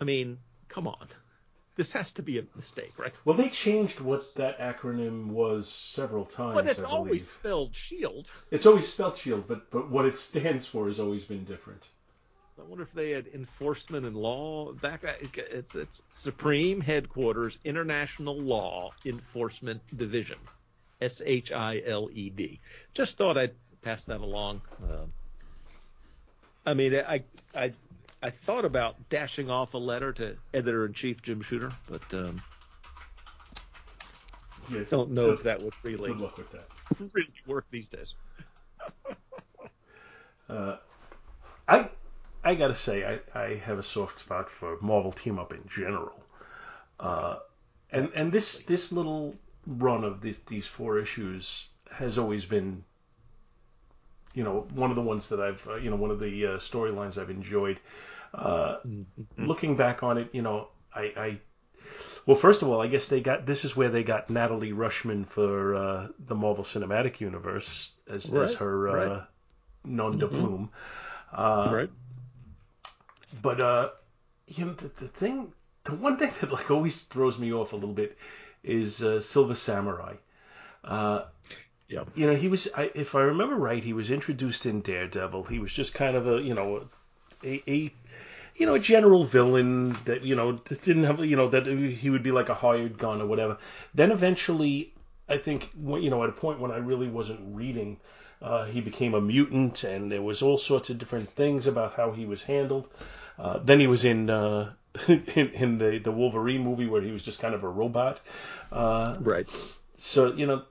[0.00, 1.08] I mean, come on.
[1.76, 3.12] This has to be a mistake, right?
[3.24, 6.54] Well, they changed what that acronym was several times.
[6.54, 8.30] But it's I always spelled shield.
[8.50, 11.82] It's always spelled Shield, but but what it stands for has always been different.
[12.60, 15.02] I wonder if they had enforcement and law back.
[15.04, 20.38] It's it's Supreme Headquarters International Law Enforcement Division,
[21.00, 22.60] S H I L E D.
[22.92, 24.60] Just thought I'd pass that along.
[24.82, 25.12] Um,
[26.66, 27.72] I mean, I I
[28.22, 32.42] I thought about dashing off a letter to editor in chief Jim Shooter, but um,
[34.70, 36.68] Yeah, don't know if that would really Good luck with that.
[37.14, 38.14] really work these days.
[40.48, 40.78] Uh,
[41.68, 41.88] I
[42.42, 46.24] I gotta say I, I have a soft spot for Marvel team up in general,
[46.98, 47.36] uh,
[47.90, 49.34] and and this this little
[49.66, 52.82] run of these, these four issues has always been,
[54.32, 56.50] you know, one of the ones that I've uh, you know one of the uh,
[56.58, 57.78] storylines I've enjoyed.
[58.32, 58.76] Uh,
[59.36, 61.38] looking back on it, you know, I, I
[62.26, 65.26] well, first of all, I guess they got this is where they got Natalie Rushman
[65.26, 69.22] for uh, the Marvel Cinematic Universe as, as Right, her uh, right.
[69.84, 70.70] non de plume.
[71.32, 71.90] Uh, right?
[73.42, 73.90] But uh,
[74.46, 75.52] you know, the, the thing,
[75.84, 78.16] the one thing that like always throws me off a little bit
[78.62, 80.14] is uh, Silver Samurai.
[80.84, 81.24] Uh,
[81.88, 82.04] Yeah.
[82.14, 85.44] you know, he was, I, if I remember right, he was introduced in Daredevil.
[85.44, 86.86] He was just kind of a, you know,
[87.44, 87.92] a, a
[88.56, 92.22] you know, a general villain that, you know, didn't have, you know, that he would
[92.22, 93.58] be like a hired gun or whatever.
[93.94, 94.92] Then eventually,
[95.28, 97.98] I think you know at a point when I really wasn't reading,
[98.42, 102.12] uh, he became a mutant, and there was all sorts of different things about how
[102.12, 102.88] he was handled.
[103.40, 104.72] Uh, then he was in, uh,
[105.08, 108.20] in in the the Wolverine movie where he was just kind of a robot.
[108.70, 109.48] Uh, Right.
[109.96, 110.62] so you know,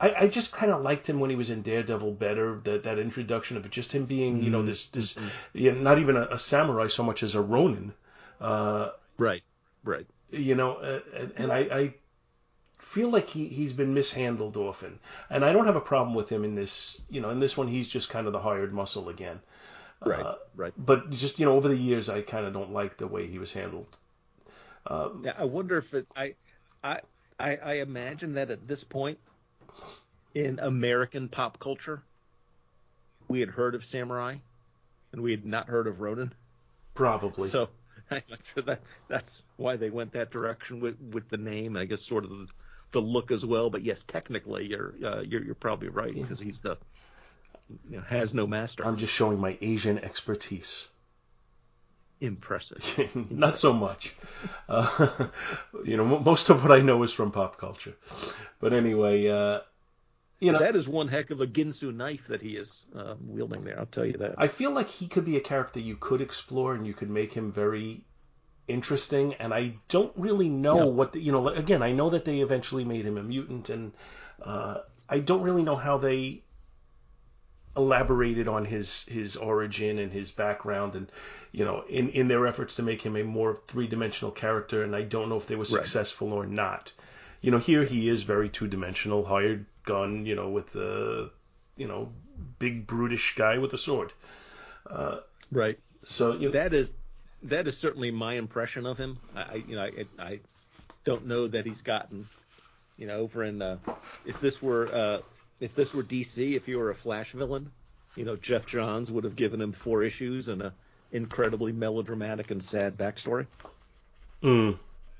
[0.00, 2.60] I, I just kind of liked him when he was in Daredevil better.
[2.64, 5.18] That that introduction of just him being you know this this
[5.52, 7.92] yeah, not even a, a samurai so much as a Ronin.
[8.40, 9.42] Uh, Right.
[9.82, 10.06] Right.
[10.30, 11.94] you know, uh, and, and I, I
[12.78, 15.00] feel like he he's been mishandled often,
[15.30, 17.00] and I don't have a problem with him in this.
[17.10, 19.40] You know, in this one he's just kind of the hired muscle again.
[20.04, 20.24] Right.
[20.24, 20.74] Uh, right.
[20.76, 23.38] But just you know, over the years I kind of don't like the way he
[23.38, 23.96] was handled.
[24.86, 26.06] Uh, Yeah, I wonder if it.
[26.16, 26.34] I,
[26.82, 27.00] I,
[27.38, 29.18] I, I imagine that at this point
[30.34, 32.02] in American pop culture,
[33.28, 34.36] we had heard of samurai,
[35.12, 36.34] and we had not heard of Ronin.
[36.94, 37.48] probably.
[37.48, 37.70] So
[38.10, 41.76] I'm not sure that that's why they went that direction with with the name.
[41.76, 42.48] I guess sort of the,
[42.92, 43.70] the look as well.
[43.70, 46.78] But yes, technically, you're uh, you're you're probably right because he's the
[47.90, 48.84] you know, has no master.
[48.86, 50.88] I'm just showing my Asian expertise.
[52.20, 53.14] Impressive.
[53.30, 54.14] Not so much.
[54.68, 55.28] Uh,
[55.84, 57.94] you know, most of what I know is from pop culture.
[58.58, 59.60] But anyway, uh,
[60.40, 63.62] you know, that is one heck of a Ginsu knife that he is uh, wielding
[63.62, 63.78] there.
[63.78, 64.34] I'll tell you that.
[64.38, 67.32] I feel like he could be a character you could explore and you could make
[67.32, 68.04] him very
[68.66, 69.34] interesting.
[69.34, 70.84] And I don't really know Yeah.
[70.84, 71.48] what the, you know.
[71.48, 73.92] Again, I know that they eventually made him a mutant, and
[74.42, 74.78] uh,
[75.08, 76.42] I don't really know how they
[77.76, 81.10] elaborated on his his origin and his background and
[81.52, 85.02] you know in in their efforts to make him a more three-dimensional character and I
[85.02, 85.70] don't know if they were Right.
[85.84, 86.92] successful or not
[87.40, 91.30] you know here he is very two-dimensional hired gun you know with the
[91.76, 92.12] you know
[92.58, 94.12] big brutish guy with a sword
[94.90, 95.18] uh,
[95.52, 95.78] Right.
[96.04, 96.92] so you know, That is
[97.44, 99.18] that is certainly my impression of him.
[99.36, 100.40] I, I you know I, I
[101.04, 102.26] don't know that he's gotten
[102.96, 103.76] you know over in uh,
[104.26, 105.18] if this were uh,
[105.60, 107.72] if this were DC if you were a Flash villain,
[108.14, 110.74] you know Geoff Johns would have given him four issues and a
[111.12, 113.46] incredibly melodramatic and sad backstory.
[114.42, 114.78] mm,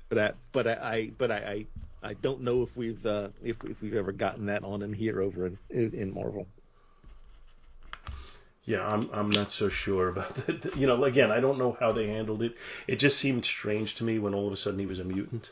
[0.09, 1.67] But I, but I, I but I, I
[2.09, 5.21] I don't know if we've uh, if if we've ever gotten that on him here
[5.21, 6.47] over in in Marvel.
[8.65, 11.91] yeah I'm I'm not so sure about that you know again I don't know how
[11.91, 12.55] they handled it
[12.87, 15.51] it just seemed strange to me when all of a sudden he was a mutant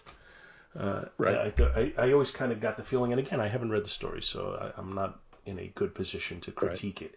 [0.75, 1.53] Uh, Right.
[1.59, 3.89] I, I, I always kind of got the feeling, and again, I haven't read the
[3.89, 7.15] story, so I, I'm not in a good position to critique it.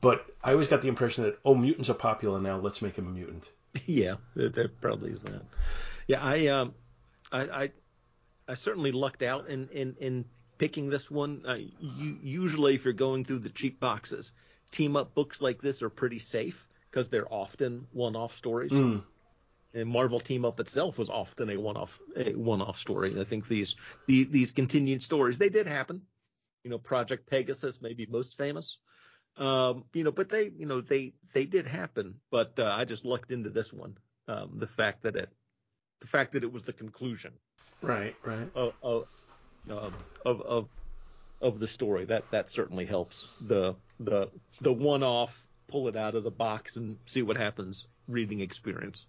[0.00, 3.06] But I always got the impression that, oh, mutants are popular now, let's make him
[3.06, 3.48] a mutant.
[3.86, 5.42] Yeah, there, there probably is that.
[6.08, 6.74] Yeah, I um,
[7.30, 7.70] I I,
[8.48, 10.24] I certainly lucked out in in in
[10.58, 11.44] picking this one.
[11.46, 14.32] Uh, you, usually, if you're going through the cheap boxes,
[14.72, 18.72] team up books like this are pretty safe because they're often one-off stories.
[18.72, 19.04] Mm,
[19.74, 23.20] Marvel Team Up itself was often a one-off a one-off story.
[23.20, 26.02] I think these these, these continued stories they did happen.
[26.64, 28.78] You know, Project Pegasus may be most famous.
[29.36, 32.16] Um, you know, but they you know they they did happen.
[32.30, 33.96] But uh, I just lucked into this one.
[34.28, 35.30] Um, the fact that it
[36.00, 37.32] the fact that it was the conclusion
[37.82, 38.48] right, right.
[38.54, 39.06] of of
[39.70, 40.68] um, of, of
[41.40, 44.30] of the story that that certainly helps the the
[44.60, 49.06] the one-off pull it out of the box and see what happens reading experience.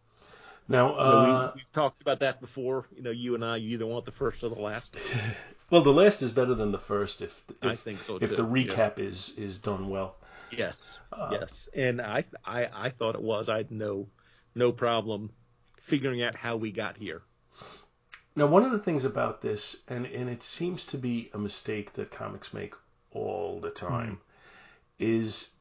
[0.72, 2.86] Now, uh, we, we've talked about that before.
[2.96, 4.96] You know, you and I, you either want the first or the last.
[5.70, 8.36] well, the last is better than the first if I if, think so if too.
[8.38, 8.66] the yeah.
[8.66, 10.16] recap is is done well.
[10.52, 13.48] Yes, Uh, yes, and I, I, I thought it was.
[13.48, 14.08] I had no,
[14.54, 15.32] no problem
[15.78, 17.22] figuring out how we got here.
[18.36, 21.94] Now, one of the things about this, and, and it seems to be a mistake
[21.94, 22.76] that comics make
[23.12, 24.20] all the time,
[25.00, 25.52] is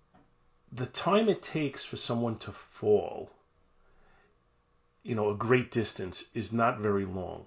[0.72, 3.30] the time it takes for someone to fall,
[5.02, 7.46] you know, a great distance is not very long.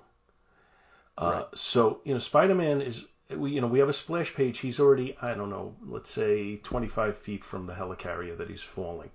[1.18, 4.60] Uh, So, you know, Spider Man is, we, you know, we have a splash page.
[4.60, 9.12] He's already, I don't know, let's say 25 feet from the helicarrier that he's falling.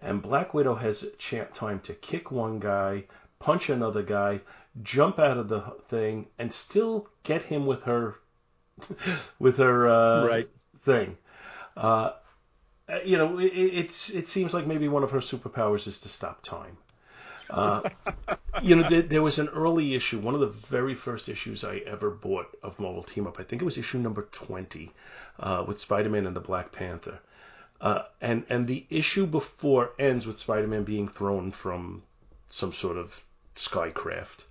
[0.00, 1.06] And Black Widow has
[1.54, 3.04] time to kick one guy,
[3.38, 4.40] punch another guy,
[4.82, 8.16] jump out of the thing, and still get him with her,
[9.38, 10.48] with her uh, Right.
[10.80, 11.16] thing.
[11.76, 12.12] Uh,
[12.88, 16.08] uh, you know, it, it's it seems like maybe one of her superpowers is to
[16.08, 16.76] stop time.
[17.50, 17.88] Uh,
[18.62, 21.78] you know, there, there was an early issue, one of the very first issues I
[21.78, 23.38] ever bought of Marvel Team Up.
[23.38, 24.90] I think it was issue number 20
[25.40, 27.18] uh, with Spider-Man and the Black Panther.
[27.80, 32.02] Uh, and and the issue before ends with Spider-Man being thrown from
[32.48, 34.44] some sort of skycraft.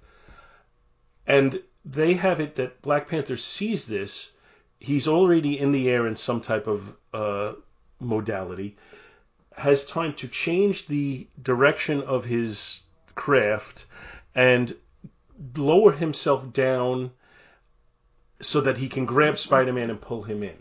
[1.25, 4.29] And they have it that Black Panther sees this.
[4.79, 7.53] He's already in the air in some type of uh,
[7.99, 8.75] modality.
[9.57, 12.82] Has time to change the direction of his
[13.15, 13.85] craft
[14.35, 14.75] and
[15.55, 17.11] lower himself down
[18.41, 20.55] so that he can grab Spider-Man and pull him in.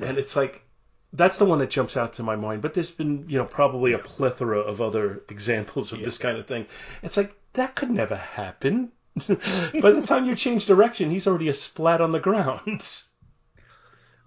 [0.00, 0.64] And it's like
[1.12, 2.62] that's the one that jumps out to my mind.
[2.62, 6.04] But there's been, you know, probably a plethora of other examples of Yeah.
[6.06, 6.66] this kind of thing.
[7.02, 8.92] It's like that could never happen.
[9.16, 12.82] By the time you change direction, he's already a splat on the ground.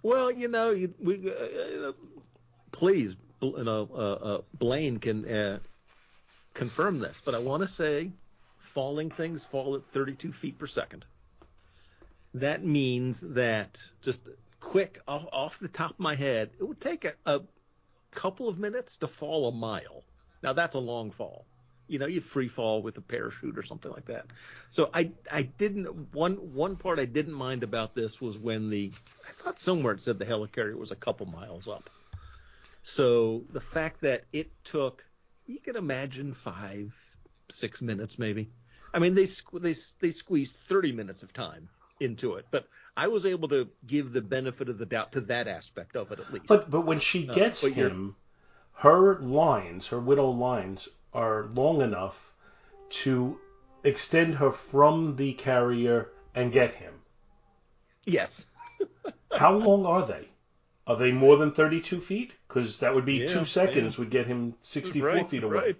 [0.04, 1.92] Well, you know, you, we uh, uh,
[2.72, 5.60] please, you know, uh, uh, Blaine can uh,
[6.56, 8.12] confirm this, but I want to say,
[8.58, 11.06] falling things fall at 32 feet per second.
[12.34, 14.22] That means that just
[14.60, 17.42] quick off, off the top of my head, it would take a, a
[18.12, 20.04] couple of minutes to fall a mile.
[20.42, 21.46] Now that's a long fall.
[21.88, 24.26] You know, you free fall with a parachute or something like that.
[24.72, 28.92] So I I didn't one one part I didn't mind about this was when the
[29.28, 31.90] I thought somewhere it said the helicarrier was a couple miles up.
[32.82, 35.05] So the fact that it took
[35.48, 36.94] you can imagine five
[37.50, 38.50] six minutes maybe.
[38.94, 41.70] I mean they they they squeezed 30 minutes of time
[42.00, 42.68] into it, but
[42.98, 46.20] I was able to give the benefit of the doubt to that aspect of it
[46.20, 46.48] at least.
[46.48, 48.16] But but when she uh, gets but you're- him,
[48.74, 52.34] her lines, her widow lines, are long enough
[52.90, 53.40] to
[53.84, 56.94] extend her from the carrier and get him.
[58.06, 58.46] yes.
[59.32, 60.28] How long are they?
[60.88, 62.32] Are they more than 32 feet?
[62.48, 65.76] Because that would be Yeah, two seconds would get him 64 Right, feet away.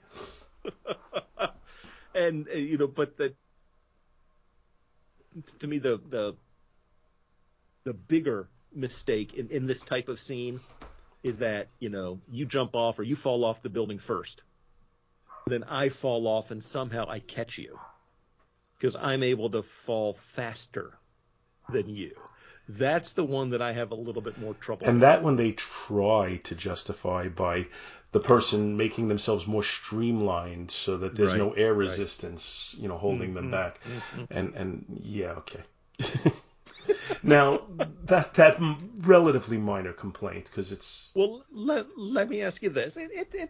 [0.66, 1.52] right.
[2.16, 3.36] and uh, you know, but the
[5.60, 6.36] to me the the
[7.84, 10.60] the bigger mistake in, in this type of scene
[11.24, 14.42] is that you know you jump off or you fall off the building first,
[15.48, 17.78] then I fall off and somehow I catch you
[18.80, 20.98] because I'm able to fall faster
[21.70, 22.12] than you.
[22.68, 24.88] That's the one that I have a little bit more trouble.
[24.88, 25.04] And with.
[25.04, 27.68] that one they try to justify by
[28.12, 32.04] the person making themselves more streamlined so that there's Right, no air right.
[32.04, 33.80] resistance, you know, holding them Mhm, back.
[33.86, 34.28] mhm.
[34.30, 35.62] And and yeah, okay.
[37.24, 37.62] now
[38.06, 38.58] that that
[39.02, 42.98] relatively minor complaint because it's Well, let, let me ask you this.
[42.98, 43.50] It, it, it,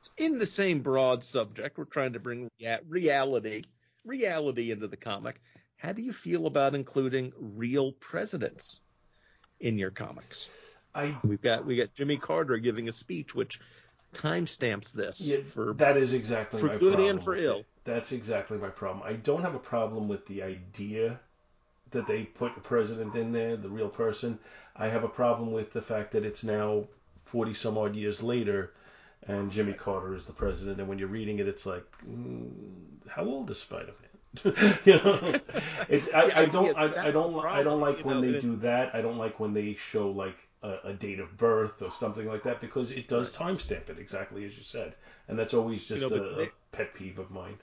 [0.00, 1.78] it's in the same broad subject.
[1.78, 3.64] We're trying to bring rea- reality
[4.04, 5.40] reality into the comic.
[5.82, 8.78] How do you feel about including real presidents
[9.58, 10.48] in your comics?
[10.94, 13.58] I We've got we got Jimmy Carter giving a speech which
[14.14, 17.64] timestamps this yeah, for that is exactly for my good problem and for ill.
[17.82, 19.02] That's exactly my problem.
[19.04, 21.18] I don't have a problem with the idea
[21.90, 24.38] that they put a president in there, the real person.
[24.76, 26.84] I have a problem with the fact that it's now
[27.24, 28.72] 40 some odd years later
[29.26, 30.78] and Jimmy Carter is the president.
[30.78, 32.50] And when you're reading it, it's like, mm,
[33.08, 34.21] how old is Spider-Man?
[34.44, 35.34] you know,
[35.88, 38.16] it's I, Yeah, I don't get- I, I don't the I don't like you when
[38.16, 38.94] know, they do that.
[38.94, 42.44] I don't like when they show like a, a date of birth or something like
[42.44, 44.94] that because it does timestamp it exactly as you said,
[45.28, 47.58] and that's always just know, but a, a pet peeve of mine.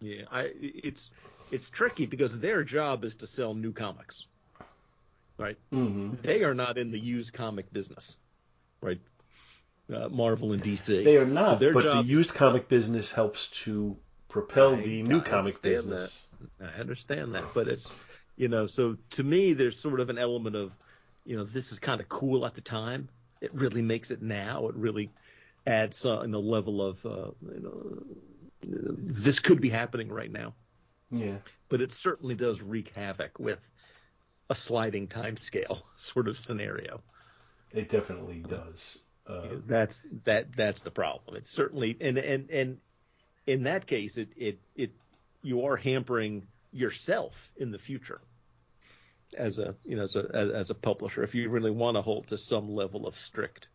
[0.00, 1.10] Yeah, I it's
[1.50, 4.26] it's tricky because their job is to sell new comics.
[5.38, 5.56] Right?
[5.70, 8.16] hmm They are not in the used comic business.
[8.80, 9.00] Right?
[9.92, 11.04] Uh, Marvel and DC.
[11.04, 13.96] They are So not, their but the job is used comic business helps to
[14.28, 16.26] propel I- the new I comic business.
[16.60, 17.90] I understand that, but it's
[18.36, 20.72] you know, so to me there's sort of an element of,
[21.24, 23.08] you know, this is kind of cool at the time.
[23.40, 24.68] It really makes it now.
[24.68, 25.10] It really
[25.66, 28.02] adds uh, in the level of uh, you know,
[28.62, 30.54] this could be happening right now.
[31.10, 33.60] Yeah, But it certainly does wreak havoc with
[34.50, 37.02] a sliding time scale sort of scenario.
[37.72, 38.98] it definitely does.
[39.26, 41.36] Uh, That's that that's the problem.
[41.36, 42.78] It's certainly and and and
[43.48, 44.92] in that case, it it it
[45.42, 48.20] you are hampering yourself in the future
[49.36, 52.02] as a you know as a as, as a publisher if you really want to
[52.02, 53.68] hold to some level of strict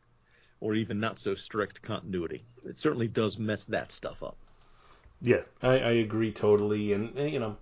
[0.59, 2.45] or even not so strict continuity.
[2.63, 4.38] It certainly does mess that stuff up.
[5.21, 7.57] Yeah, I, I agree totally, and you know,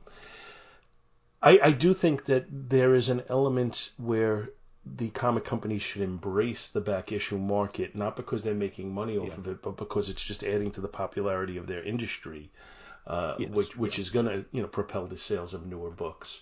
[1.41, 4.49] I I do think that there is an element where
[4.85, 9.29] the comic companies should embrace the back issue market, not because they're making money off
[9.29, 9.37] Yeah.
[9.37, 12.49] of it, but because it's just adding to the popularity of their industry,
[13.07, 16.41] uh, Yes, which which is going to you know propel the sales of newer books.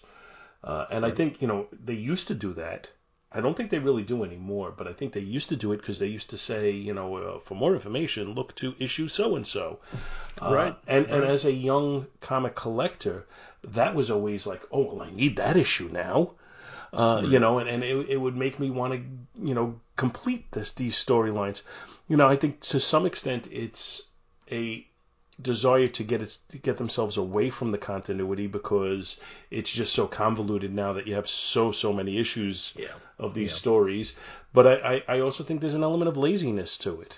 [0.64, 2.90] Uh, and I think you know they used to do that.
[3.32, 5.78] I don't think they really do anymore, but I think they used to do it
[5.78, 9.36] because they used to say, you know, uh, for more information, look to issue so
[9.36, 9.80] and so.
[10.42, 13.26] Right, And and as a young comic collector,
[13.64, 16.32] that was always like, oh well, I need that issue now.
[16.92, 19.00] Uh, You know, and, and it, it would make me want to,
[19.48, 21.64] you know, complete this these storylines.
[22.08, 24.02] You know, I think to some extent it's
[24.52, 24.86] a
[25.42, 29.20] desire to get it to get themselves away from the continuity because
[29.50, 32.88] it's just so convoluted now that you have so so many issues Yeah.
[33.18, 33.58] of these Yeah.
[33.58, 34.16] stories.
[34.54, 37.18] But I, I, I also think there's an element of laziness to it,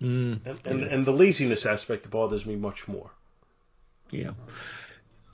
[0.00, 3.10] Mm, and and, and the laziness aspect bothers me much more.
[4.10, 4.32] yeah.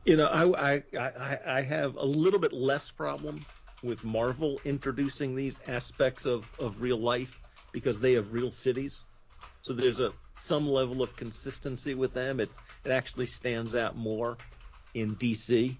[0.08, 3.44] You know, I, I I I have a little bit less problem
[3.82, 7.38] with Marvel introducing these aspects of, of real life
[7.72, 9.04] because they have real cities.
[9.60, 12.40] So there's a some level of consistency with them.
[12.40, 14.38] It's it actually stands out more
[14.94, 15.78] in DC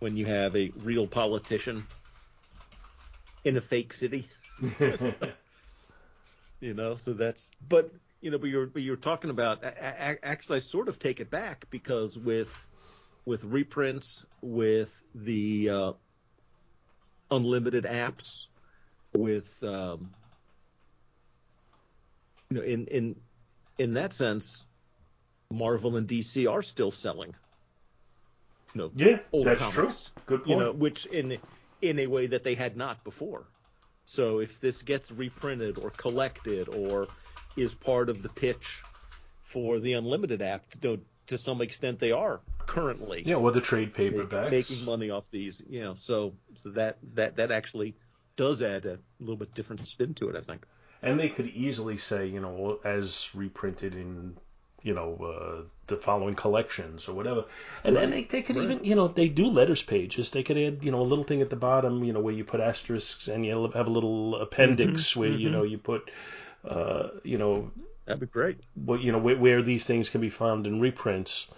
[0.00, 1.86] when you have a real politician
[3.44, 4.28] in a fake city.
[6.60, 10.60] you know, so that's but you know, but you're but you're talking about actually I
[10.60, 12.66] sort of take it back because with
[13.30, 15.92] with reprints with the uh,
[17.30, 18.46] unlimited apps
[19.14, 20.10] with um,
[22.50, 23.14] you know in in
[23.78, 24.66] in that sense
[25.52, 27.32] Marvel and DC are still selling
[28.74, 31.38] you know yeah old that's comics true good point you know which in
[31.80, 33.46] in a way that they had not before.
[34.06, 37.10] So if this gets reprinted or collected or
[37.54, 38.84] is part of the pitch
[39.42, 41.00] for the unlimited app to,
[41.30, 45.62] to some extent they are currently yeah well the trade paperbacks making money off these
[45.68, 47.94] you know so so that that that actually
[48.34, 50.64] does add a little bit different spin to it i think.
[51.02, 54.36] And they could easily say you know as reprinted in
[54.82, 57.44] you know uh, the following collections or whatever.
[57.84, 58.64] And then they, they could right.
[58.64, 60.30] even you know they do letters pages.
[60.30, 62.44] They could add you know a little thing at the bottom you know where you
[62.44, 66.10] put asterisks and you have a little appendix where you know you put
[66.68, 67.70] uh, you know
[68.10, 71.48] that'd be great what you know where, where these things can be found in reprints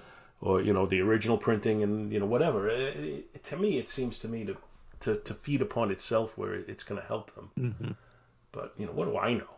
[0.43, 2.69] or you know the original printing and you know whatever.
[2.69, 4.57] It, it, to me, it seems to me to
[5.01, 7.51] to, to feed upon itself where it's going to help them.
[7.59, 7.93] Mm-hmm.
[8.51, 9.49] But you know, what do I know?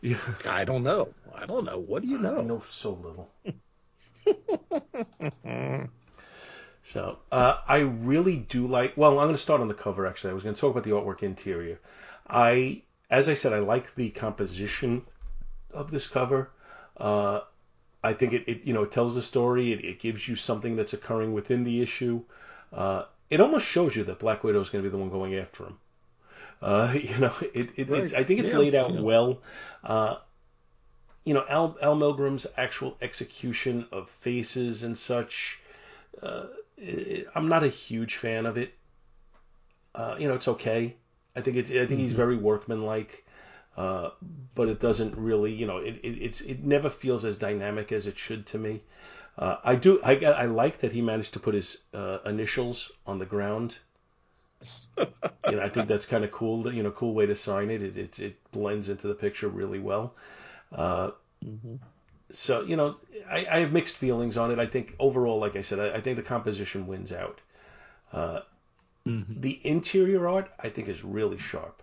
[0.00, 0.18] Yeah.
[0.46, 1.10] I don't know.
[1.34, 1.78] I don't know.
[1.78, 2.40] What do you know?
[2.40, 3.30] I know so little.
[6.82, 8.96] so uh, I really do like.
[8.96, 10.06] Well, I'm going to start on the cover.
[10.06, 11.78] Actually, I was going to talk about the artwork interior.
[12.26, 15.04] I, as I said, I like the composition
[15.72, 16.50] of this cover.
[16.96, 17.40] Uh,
[18.02, 19.72] I think it, it you know it tells the story.
[19.72, 22.22] It, it gives you something that's occurring within the issue.
[22.72, 25.34] Uh, it almost shows you that Black Widow is going to be the one going
[25.36, 25.78] after him.
[26.62, 28.02] Uh, you know, it, it right.
[28.02, 29.00] it's I think it's yeah, laid out yeah.
[29.00, 29.40] well.
[29.84, 30.16] Uh,
[31.24, 35.60] you know, Al, Al Milgrom's actual execution of faces and such.
[36.22, 36.46] Uh,
[36.78, 38.72] it, I'm not a huge fan of it.
[39.94, 40.96] Uh, you know, it's okay.
[41.36, 42.00] I think it's I think mm-hmm.
[42.00, 43.24] he's very workmanlike.
[43.76, 44.10] Uh,
[44.54, 48.06] but it doesn't really, you know, it, it it's it never feels as dynamic as
[48.06, 48.82] it should to me.
[49.38, 53.18] Uh, I do I I like that he managed to put his uh, initials on
[53.18, 53.78] the ground.
[54.98, 55.06] you
[55.52, 56.72] know, I think that's kind of cool.
[56.72, 57.82] You know, cool way to sign it.
[57.82, 60.14] It it, it blends into the picture really well.
[60.72, 61.12] Uh,
[61.44, 61.76] mm-hmm.
[62.32, 62.96] So you know,
[63.30, 64.58] I, I have mixed feelings on it.
[64.58, 67.40] I think overall, like I said, I, I think the composition wins out.
[68.12, 68.40] Uh,
[69.06, 69.40] mm-hmm.
[69.40, 71.82] The interior art I think is really sharp.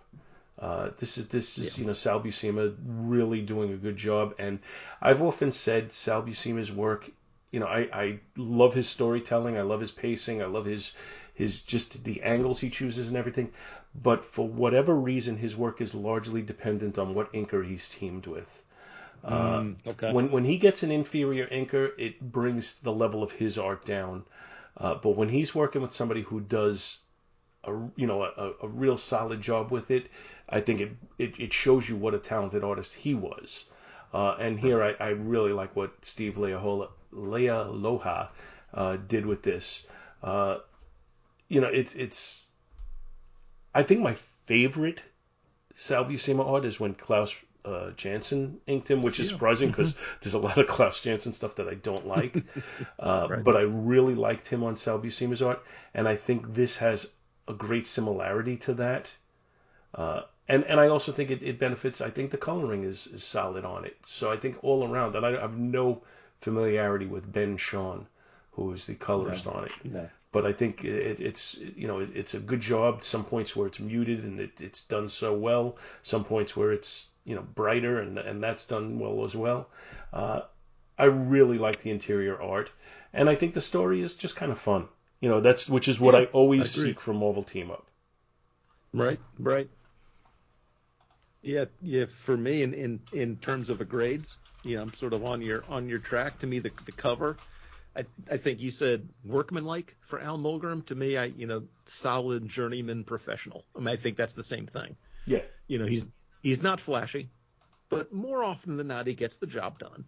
[0.58, 1.80] Uh, this is this is Yeah.
[1.80, 4.58] you know Sal Buscema really doing a good job, and
[5.00, 7.10] I've often said Sal Buscema's work.
[7.52, 10.94] You know, I, I love his storytelling, I love his pacing, I love his
[11.34, 13.52] his just the angles he chooses and everything.
[13.94, 18.62] But for whatever reason, his work is largely dependent on what inker he's teamed with.
[19.24, 20.14] Uh, Mm, okay.
[20.14, 24.24] when when he gets an inferior inker, it brings the level of his art down.
[24.76, 26.98] Uh, but when he's working with somebody who does
[27.64, 30.06] a you know a, a real solid job with it,
[30.48, 33.64] I think it, it, it shows you what a talented artist he was.
[34.14, 38.28] Uh, and here I, I really like what Steve Leahola, Leialoha
[38.72, 39.84] uh, did with this.
[40.22, 40.58] Uh,
[41.48, 42.46] you know, it's it's.
[43.74, 44.14] I think my
[44.46, 45.02] favorite
[45.74, 47.34] Sal Buscema art is when Klaus
[47.64, 49.32] uh, Janson inked him, which is Yeah.
[49.34, 52.42] surprising because there's a lot of Klaus Janson stuff that I don't like.
[52.98, 53.44] uh, Right.
[53.44, 55.62] But I really liked him on Sal Buscema's art,
[55.94, 57.10] and I think this has
[57.46, 59.14] a great similarity to that.
[59.94, 62.00] Uh, and and I also think it, it benefits.
[62.00, 63.96] I think the coloring is, is solid on it.
[64.04, 66.02] So I think all around, and I have no
[66.40, 68.06] familiarity with Ben Sean,
[68.52, 69.72] who is the colorist on it.
[69.84, 70.08] No.
[70.30, 73.04] But I think it, it's you know it, it's a good job.
[73.04, 75.76] Some points where it's muted and it, it's done so well.
[76.02, 79.68] Some points where it's you know brighter and and that's done well as well.
[80.12, 80.42] Uh,
[80.98, 82.70] I really like the interior art,
[83.12, 84.88] and I think the story is just kind of fun.
[85.20, 87.86] You know that's which is what Yeah, I always I seek from Marvel Team Up.
[88.92, 89.68] Right, right.
[91.48, 92.04] Yeah, yeah.
[92.04, 95.64] For me, in in in terms of the grades, yeah, I'm sort of on your
[95.66, 96.40] on your track.
[96.40, 97.38] To me, the the cover,
[97.96, 100.84] I I think you said workmanlike for Al Milgrom.
[100.86, 103.64] To me, I you know solid journeyman professional.
[103.74, 104.94] I mean, I think that's the same thing.
[105.24, 105.40] Yeah.
[105.68, 106.04] You know, he's
[106.42, 107.30] he's not flashy,
[107.88, 110.04] but more often than not, he gets the job done.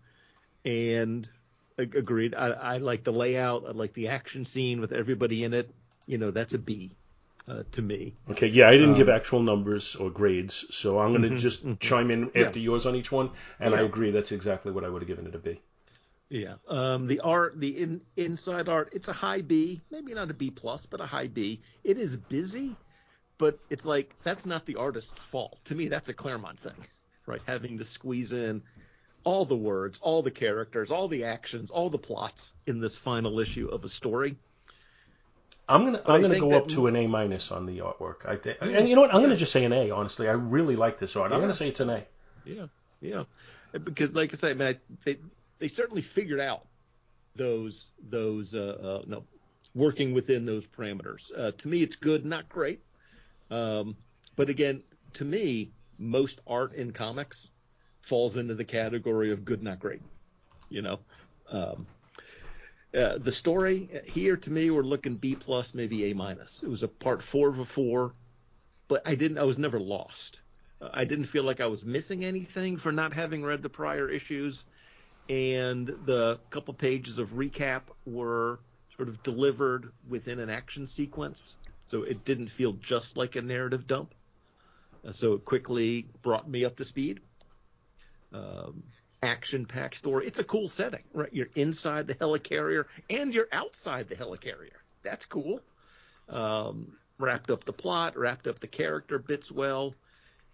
[0.67, 1.27] And
[1.79, 2.35] agreed.
[2.35, 3.65] I, I like the layout.
[3.67, 5.71] I like the action scene with everybody in it.
[6.05, 6.97] You know, that's a B
[7.51, 8.15] uh, to me.
[8.31, 11.37] Okay, yeah, I didn't give Um, actual numbers or grades, so I'm going to Mhm,
[11.37, 11.81] just mhm.
[11.81, 12.45] chime in Yeah.
[12.45, 15.27] after yours on each one, and I agree that's exactly what I would have given
[15.27, 15.61] it a B.
[16.29, 16.57] Yeah.
[16.69, 20.51] Um, the art, the in, inside art, it's a high B, maybe not a B
[20.51, 21.61] plus, but a high B.
[21.85, 22.79] It is busy,
[23.39, 25.61] but it's like that's not the artist's fault.
[25.67, 26.87] To me, that's a Claremont thing,
[27.27, 27.43] right?
[27.47, 28.63] Having to squeeze in
[29.25, 33.41] all the words, all the characters, all the actions, all the plots in this final
[33.41, 34.37] issue of a story.
[35.71, 38.27] I'm gonna I I'm gonna go up to an A minus on the artwork.
[38.27, 39.15] I think, and you know what?
[39.15, 39.91] I'm gonna just say an A.
[39.91, 41.33] Honestly, I really like this art.
[41.33, 41.45] I'm Yeah.
[41.45, 42.07] gonna say it's an A.
[42.45, 42.67] Yeah,
[43.01, 43.25] yeah.
[43.73, 45.19] Because, like I say, man, they
[45.59, 46.67] they certainly figured out
[47.37, 49.25] those those uh, uh no
[49.75, 51.31] working within those parameters.
[51.37, 52.81] Uh, to me, it's good, not great.
[53.51, 53.97] Um,
[54.37, 54.83] but again,
[55.15, 57.49] to me, most art in comics
[58.01, 60.03] falls into the category of good, not great.
[60.69, 60.99] You know,
[61.51, 61.87] um,
[62.95, 66.63] uh, the story here to me, we're looking B plus, maybe A minus.
[66.63, 68.15] It was a part four of a four,
[68.89, 69.39] but I didn't.
[69.39, 70.41] I was never lost.
[70.81, 74.65] I didn't feel like I was missing anything for not having read the prior issues,
[75.29, 78.61] and the couple pages of recap were
[78.97, 83.87] sort of delivered within an action sequence, so it didn't feel just like a narrative
[83.87, 84.15] dump.
[85.07, 87.21] Uh, so it quickly brought me up to speed.
[88.33, 88.83] Um,
[89.23, 90.27] action-packed story.
[90.27, 91.33] It's a cool setting, right?
[91.33, 94.79] You're inside the helicarrier and you're outside the helicarrier.
[95.03, 95.61] That's cool.
[96.29, 99.95] Um, wrapped up the plot, wrapped up the character bits well,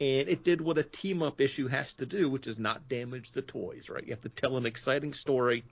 [0.00, 3.42] and it did what a team-up issue has to do, which is not damage the
[3.42, 4.04] toys, right?
[4.04, 5.64] You have to tell an exciting story,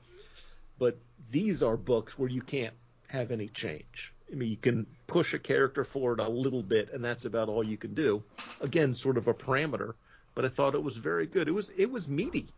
[0.79, 0.99] but
[1.31, 2.75] these are books where you can't
[3.09, 4.13] have any change.
[4.33, 7.63] I mean, you can push a character forward a little bit, and that's about all
[7.65, 8.23] you can do.
[8.61, 9.95] Again, sort of a parameter,
[10.35, 11.47] but I thought it was very good.
[11.47, 12.49] It was it was meaty.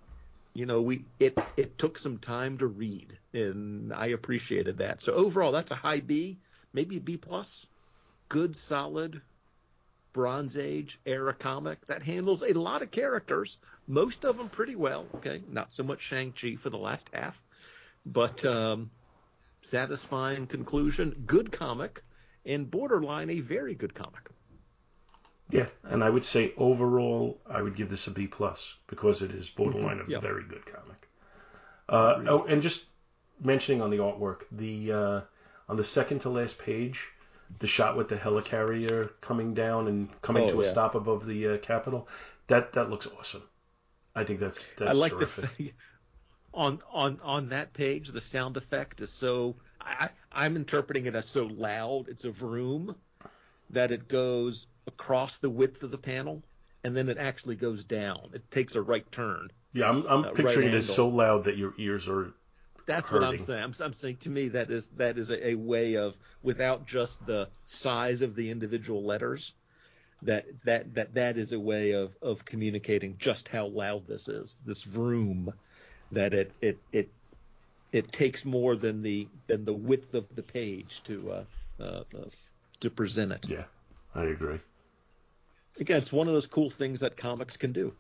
[0.57, 5.03] You know, we it it took some time to read, and I appreciated that.
[5.03, 6.41] So overall, that's a high B,
[6.73, 7.67] maybe a B plus.
[8.31, 9.21] Good, solid,
[10.15, 15.11] Bronze Age era comic that handles a lot of characters, most of them pretty well.
[15.17, 17.43] Okay, not so much Shang Chi for the last half,
[18.07, 18.91] but um,
[19.63, 21.25] satisfying conclusion.
[21.27, 22.03] Good comic,
[22.47, 24.31] and borderline a very good comic.
[25.51, 29.33] Yeah, and I would say overall, I would give this a B plus because it
[29.33, 30.27] is borderline a Yep.
[30.27, 31.09] very good comic.
[31.89, 32.87] Uh, oh, and just
[33.41, 35.21] mentioning on the artwork, the uh,
[35.69, 37.09] on the second to last page,
[37.59, 41.49] the shot with the helicarrier coming down and coming Oh, to a stop above the
[41.49, 42.09] uh, Capitol,
[42.49, 43.43] that that looks awesome.
[44.17, 45.47] I think that's that's I like terrific.
[45.47, 45.73] the thing
[46.55, 48.09] on on on that page.
[48.11, 49.57] The sound effect is so.
[49.81, 52.09] I, I'm interpreting it as so loud.
[52.09, 52.97] It's a vroom
[53.71, 56.43] that it goes across the width of the panel,
[56.85, 58.31] and then it actually goes down.
[58.33, 59.49] It takes a right turn.
[59.73, 62.33] yeah, I'm I'm uh, picturing right it as so loud that your ears are.
[62.87, 63.65] That's what I'm saying.
[63.65, 67.25] I'm, I'm saying to me that is that is a, a way of without just
[67.27, 69.53] the size of the individual letters.
[70.23, 74.59] That that that that is a way of of communicating just how loud this is.
[74.65, 75.53] This vroom,
[76.13, 77.11] that it it it
[77.93, 81.45] it takes more than the than the width of the page to uh,
[81.81, 82.29] uh, uh
[82.81, 83.47] to present it.
[83.49, 83.65] Yeah,
[84.15, 84.61] I agree.
[85.79, 87.95] Again, it's one of those cool things that comics can do.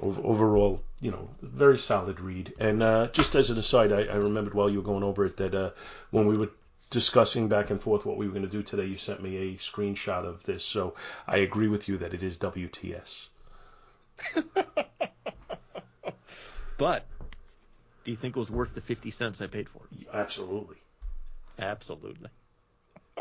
[0.00, 2.52] Overall, you know, very solid read.
[2.58, 5.38] And uh, just as an aside, I, I remembered while you were going over it
[5.38, 5.70] that uh,
[6.10, 6.50] when we were
[6.90, 9.56] discussing back and forth what we were going to do today, you sent me a
[9.56, 10.62] screenshot of this.
[10.62, 10.94] So
[11.26, 13.28] I agree with you that it is WTS.
[16.78, 17.04] But
[18.04, 20.06] do you think it was worth the fifty cents I paid for it?
[20.14, 20.76] Absolutely.
[21.58, 22.30] Absolutely.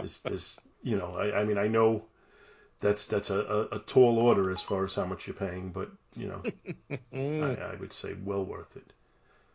[0.01, 2.03] This, this, you know, I, I mean, I know
[2.79, 5.89] that's that's a, a, a tall order as far as how much you're paying, but
[6.15, 6.43] you know,
[7.45, 8.93] I, I would say well worth it.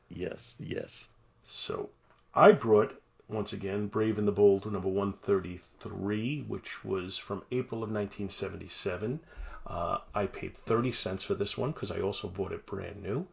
[0.09, 1.09] Yes, yes.
[1.45, 1.91] So
[2.35, 7.91] I brought once again Brave and the Bold number 133, which was from April of
[7.91, 9.21] 1977.
[9.67, 13.27] Uh, I paid 30 cents for this one because I also bought it brand new.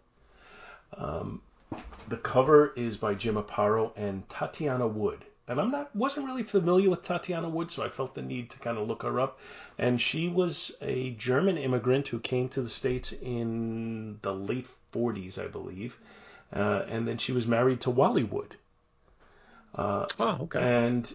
[0.96, 1.42] Um,
[2.08, 5.26] the cover is by Jim Aparo and Tatjana Wood.
[5.50, 8.60] And I'm not wasn't really familiar with Tatjana Wood, so I felt the need to
[8.60, 9.40] kind of look her up.
[9.78, 15.38] And she was a German immigrant who came to the States in the late 40s,
[15.44, 15.98] I believe.
[16.56, 18.56] Uh, and then she was married to Wally Wood.
[19.76, 20.60] Uh, Oh, okay.
[20.60, 21.12] and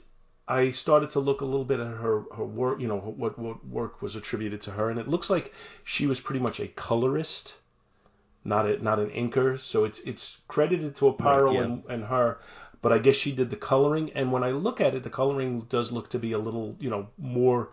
[0.46, 3.64] I started to look a little bit at her her work, you know, what what
[3.66, 5.52] work was attributed to her, and it looks like
[5.84, 7.58] she was pretty much a colorist,
[8.44, 9.58] not a not an inker.
[9.58, 11.62] So it's it's credited to Aparo Right, yeah.
[11.62, 12.38] and, and her,
[12.84, 14.12] but I guess she did the coloring.
[14.14, 16.90] And when I look at it, the coloring does look to be a little, you
[16.90, 17.70] know, more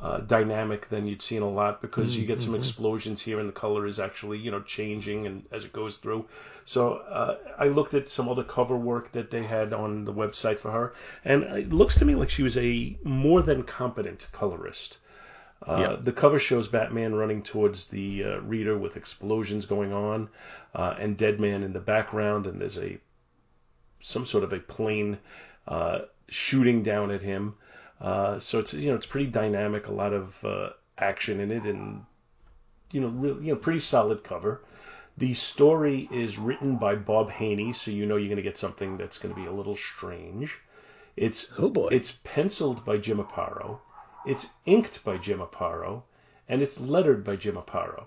[0.00, 3.52] uh, dynamic than you'd seen a lot because you get some explosions here and the
[3.64, 6.24] color is actually you know changing and as it goes through
[6.64, 10.58] so uh, i looked at some other cover work that they had on the website
[10.58, 10.92] for her
[11.24, 14.98] and it looks to me like she was a more than competent colorist
[15.66, 15.96] Uh, Yeah.
[16.08, 20.28] The cover shows Batman running towards the uh, reader with explosions going on,
[20.74, 22.98] uh, and Deadman in the background, and there's a
[24.06, 25.18] some sort of a plane
[25.66, 25.98] uh,
[26.28, 27.56] shooting down at him.
[28.00, 31.64] Uh, so it's you know it's pretty dynamic, a lot of uh, action in it,
[31.64, 32.04] and
[32.92, 34.62] you know real, you know pretty solid cover.
[35.18, 38.96] The story is written by Bob Haney, so you know you're going to get something
[38.96, 40.56] that's going to be a little strange.
[41.16, 41.88] It's Oh boy.
[41.90, 43.80] it's penciled by Jim Aparo,
[44.24, 46.04] it's inked by Jim Aparo,
[46.48, 48.04] and it's lettered by Jim Aparo.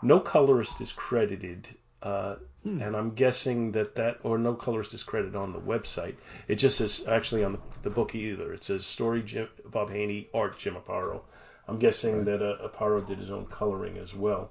[0.00, 1.66] No colorist is credited,
[2.02, 6.16] uh, and I'm guessing that that or no colorist is credited on the website.
[6.48, 8.52] It just says actually on the, the book either.
[8.52, 11.20] It says story Jim, Bob Haney, art Jim Aparo.
[11.68, 14.50] I'm guessing that uh, Aparo did his own coloring as well.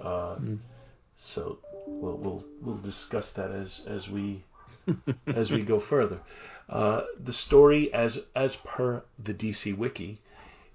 [0.00, 0.36] Uh,
[1.16, 4.42] So we'll we'll we'll discuss that as as we
[5.26, 6.18] as we go further.
[6.68, 10.18] Uh, the story, as as per the DC Wiki,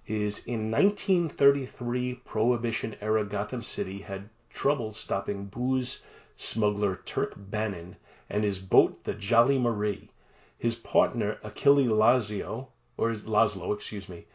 [0.07, 6.01] is in 1933 Prohibition era Gotham City had trouble stopping booze
[6.37, 7.97] smuggler Turk Bannon
[8.29, 10.09] and his boat, the Jolly Marie.
[10.57, 14.25] His partner Achille Lazio, or Laszlo, excuse me,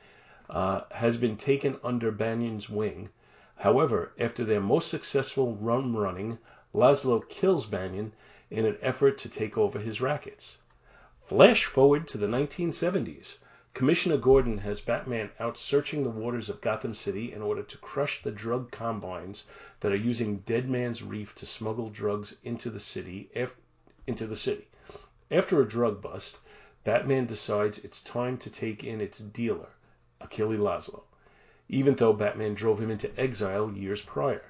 [0.50, 3.08] uh, has been taken under Bannon's wing.
[3.56, 6.38] However, after their most successful rum running,
[6.74, 8.12] Laszlo kills Bannon
[8.50, 10.58] in an effort to take over his rackets.
[11.22, 13.38] Flash forward to the 1970s.
[13.72, 18.20] Commissioner Gordon has Batman out searching the waters of Gotham City in order to crush
[18.20, 19.46] the drug combines
[19.78, 23.30] that are using Dead Man's Reef to smuggle drugs into the city.
[23.36, 23.54] Af-
[24.08, 24.66] into the city.
[25.30, 26.40] After a drug bust,
[26.82, 29.68] Batman decides it's time to take in its dealer,
[30.20, 31.04] Achille Laszlo,
[31.68, 34.46] even though Batman drove him into exile years prior.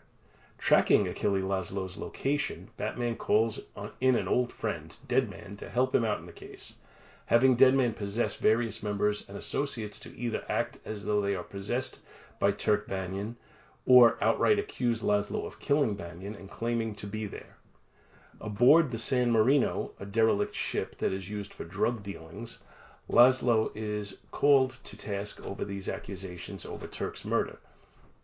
[0.56, 3.60] Tracking Achille Laszlo's location, Batman calls
[4.00, 6.72] in an old friend, Deadman, to help him out in the case.
[7.30, 12.00] Having Deadman possess various members and associates to either act as though they are possessed
[12.40, 13.36] by Turk Banyan
[13.86, 17.56] or outright accuse Laszlo of killing Banyan and claiming to be there.
[18.40, 22.58] Aboard the San Marino, a derelict ship that is used for drug dealings,
[23.08, 27.60] Laszlo is called to task over these accusations over Turk's murder.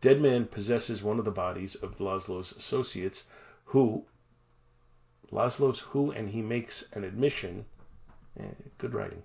[0.01, 3.29] Deadman possesses one of the bodies of Laszlo's associates,
[3.67, 4.05] who
[5.31, 7.67] Laszlo's who, and he makes an admission.
[8.41, 8.45] Eh,
[8.79, 9.23] good writing.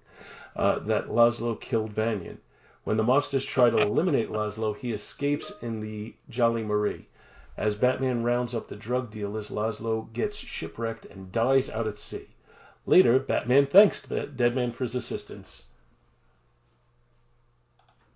[0.56, 2.40] Uh, that Laszlo killed Banyan.
[2.84, 7.08] When the mobsters try to eliminate Laszlo, he escapes in the Jolly Marie.
[7.58, 12.28] As Batman rounds up the drug dealers, Laszlo gets shipwrecked and dies out at sea.
[12.86, 15.64] Later, Batman thanks the Deadman for his assistance.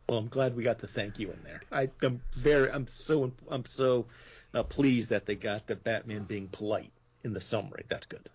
[0.08, 1.62] Well, I'm glad we got the thank you in there.
[1.72, 4.06] I, I'm very, I'm so, I'm so
[4.54, 6.91] uh, pleased that they got the Batman being polite
[7.24, 7.86] in the summary.
[7.89, 8.30] That's good.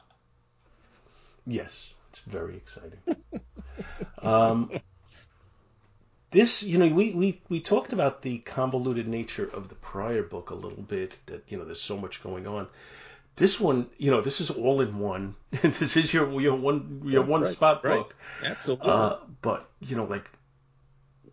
[1.46, 2.98] Yes, it's very exciting.
[4.22, 4.70] um,
[6.30, 10.50] this, you know, we, we, we talked about the convoluted nature of the prior book
[10.50, 12.68] a little bit, that, you know, there's so much going on.
[13.36, 15.34] This one, you know, this is all in one.
[15.62, 17.98] this is your, your one your one Right, spot right.
[17.98, 18.14] book.
[18.44, 18.90] Absolutely.
[18.90, 20.28] Uh, but, you know, like,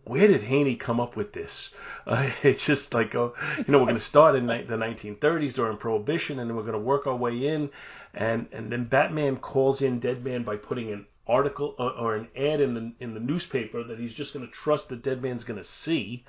[0.08, 1.72] where did Haney come up with this?
[2.06, 5.76] Uh, it's just like, oh, you know, we're going to start in the 1930s during
[5.76, 7.68] Prohibition, and then we're going to work our way in,
[8.14, 12.62] and and then Batman calls in Deadman by putting an article or, or an ad
[12.62, 15.64] in the in the newspaper that he's just going to trust that Deadman's going to
[15.64, 16.24] see,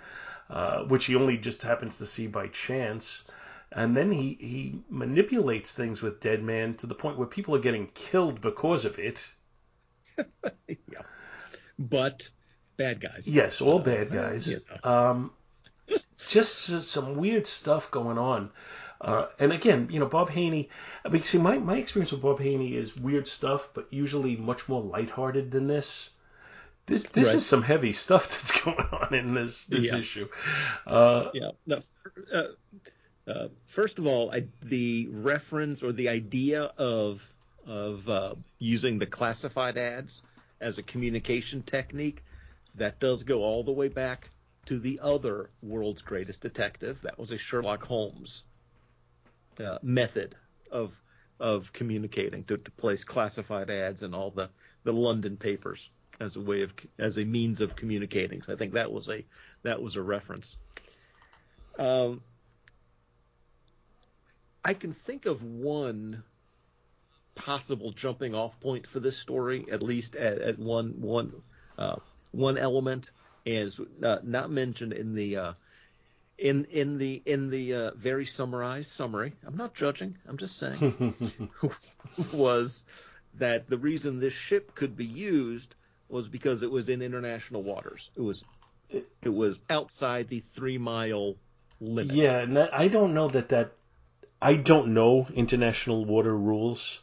[0.49, 3.23] uh, which he only just happens to see by chance.
[3.71, 7.87] And then he, he manipulates things with Deadman to the point where people are getting
[7.93, 9.33] killed because of it.
[10.67, 11.03] yeah.
[11.77, 12.29] But
[12.79, 13.27] bad guys.
[13.27, 14.49] Yes, all bad guys.
[14.49, 14.89] you know.
[14.91, 15.31] Um,
[16.29, 18.49] just some weird stuff going on.
[19.01, 20.69] Uh, and again, you know, Bob Haney.
[21.05, 24.67] I mean, see, my, my experience with Bob Haney is weird stuff, but usually much
[24.67, 26.09] more lighthearted than this.
[26.85, 27.35] This this Right.
[27.35, 29.97] is some heavy stuff that's going on in this this Yeah.
[29.97, 30.27] issue.
[30.87, 31.51] Uh, Yeah.
[31.67, 31.79] No,
[32.33, 32.43] uh,
[33.27, 37.21] uh, first of all, I, the reference or the idea of
[37.67, 40.21] of uh, using the classified ads
[40.59, 42.23] as a communication technique
[42.79, 44.29] that does go all the way back
[44.65, 47.01] to the other world's greatest detective.
[47.01, 48.43] That was a Sherlock Holmes
[49.59, 50.35] uh, method
[50.71, 50.93] of
[51.39, 54.49] of communicating to, to place classified ads in all the,
[54.83, 58.41] the London papers as a way of as a means of communicating.
[58.41, 59.25] So I think that was a
[59.63, 60.57] that was a reference.
[61.77, 62.21] Um,
[64.65, 66.23] I can think of one
[67.35, 71.31] possible jumping off point for this story, at least at, at one one
[71.77, 71.95] uh,
[72.31, 73.11] one element,
[73.45, 75.53] is uh, not mentioned in the uh,
[76.37, 79.33] in in the in the uh, very summarized summary.
[79.45, 80.17] I'm not judging.
[80.27, 81.49] I'm just saying
[82.33, 82.83] was
[83.35, 85.75] that the reason this ship could be used
[86.07, 88.09] was because it was in international waters.
[88.15, 88.43] It was
[88.89, 91.35] it was outside the three mile
[91.79, 92.15] limit.
[92.15, 93.73] Yeah, and that, I don't know that that
[94.41, 97.01] I don't know international water rules,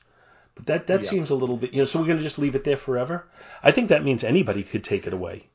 [0.57, 1.09] but that that Yeah.
[1.09, 1.73] seems a little bit.
[1.73, 3.29] You know, so we're going to just leave it there forever.
[3.63, 5.49] I think that means anybody could take it away.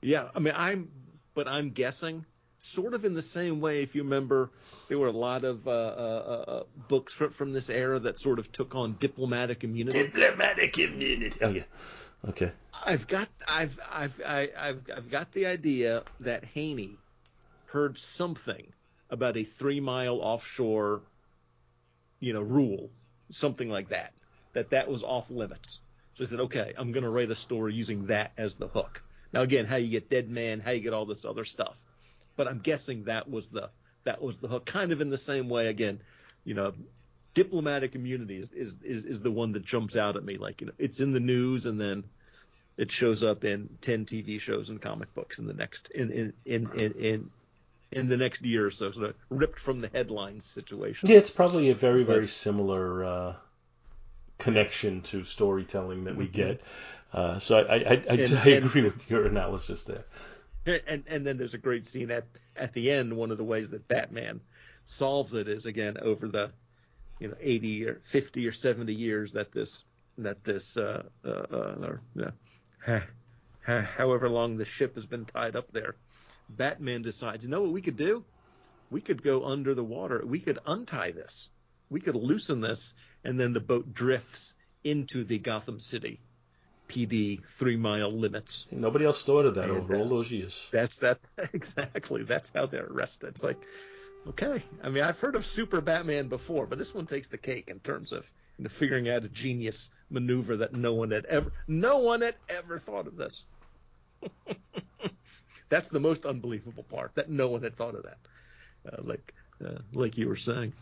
[0.00, 0.90] Yeah, I mean, I'm,
[1.34, 2.24] but I'm guessing,
[2.58, 3.82] sort of in the same way.
[3.82, 4.50] If you remember,
[4.88, 8.38] there were a lot of uh, uh, uh, books from, from this era that sort
[8.38, 10.02] of took on diplomatic immunity.
[10.02, 11.38] Diplomatic immunity.
[11.40, 11.62] Oh yeah.
[12.28, 12.52] Okay.
[12.84, 16.96] I've got, I've, I've, I, I've, I've got the idea that Haney
[17.66, 18.66] heard something
[19.08, 21.02] about a three mile offshore,
[22.18, 22.90] you know, rule,
[23.32, 24.12] something like that,
[24.52, 25.80] that that was off limits.
[26.14, 29.02] So he said, okay, I'm going to write a story using that as the hook.
[29.32, 31.78] Now again, how you get Deadman, how you get all this other stuff,
[32.36, 33.70] but I'm guessing that was the
[34.04, 34.66] that was the hook.
[34.66, 36.00] Kind of in the same way, again,
[36.44, 36.74] you know,
[37.34, 40.36] diplomatic immunity is is is, is the one that jumps out at me.
[40.36, 42.04] Like you know, it's in the news and then
[42.76, 46.32] it shows up in 10 TV shows and comic books in the next in in
[46.44, 47.30] in in, in
[47.92, 51.08] in the next year or so, sort of ripped from the headlines situation.
[51.10, 53.34] Yeah, it's probably a very very similar uh,
[54.38, 56.32] connection to storytelling that we Mhm.
[56.32, 56.60] get.
[57.12, 60.04] Uh, so I I, I, And- I and- agree with your analysis there.
[60.66, 62.24] And and then there's a great scene at
[62.56, 63.16] at the end.
[63.16, 64.40] One of the ways that Batman
[64.84, 66.50] solves it is again over the
[67.18, 69.84] you know 80 or 50 or 70 years that this
[70.18, 72.30] that this uh, uh, uh or, you
[72.86, 73.02] know,
[73.96, 75.94] however long the ship has been tied up there,
[76.56, 78.24] Batman decides, you know what we could do?
[78.90, 80.22] We could go under the water.
[80.24, 81.48] We could untie this.
[81.90, 82.94] We could loosen this,
[83.24, 86.20] and then the boat drifts into the Gotham City
[86.88, 88.66] PD three mile limits.
[88.70, 90.68] Nobody else thought of that And, over uh, all those years.
[90.70, 91.18] That's that
[91.52, 92.22] exactly.
[92.24, 93.28] That's how they're arrested.
[93.28, 93.58] It's like,
[94.28, 94.62] okay.
[94.82, 97.80] I mean, I've heard of Super Batman before, but this one takes the cake in
[97.80, 98.24] terms of
[98.58, 102.34] you know, figuring out a genius maneuver that no one had ever, no one had
[102.48, 103.44] ever thought of this.
[105.72, 108.18] That's the most unbelievable part that no one had thought of that.
[108.86, 109.32] Uh, like,
[109.64, 110.74] uh, like you were saying.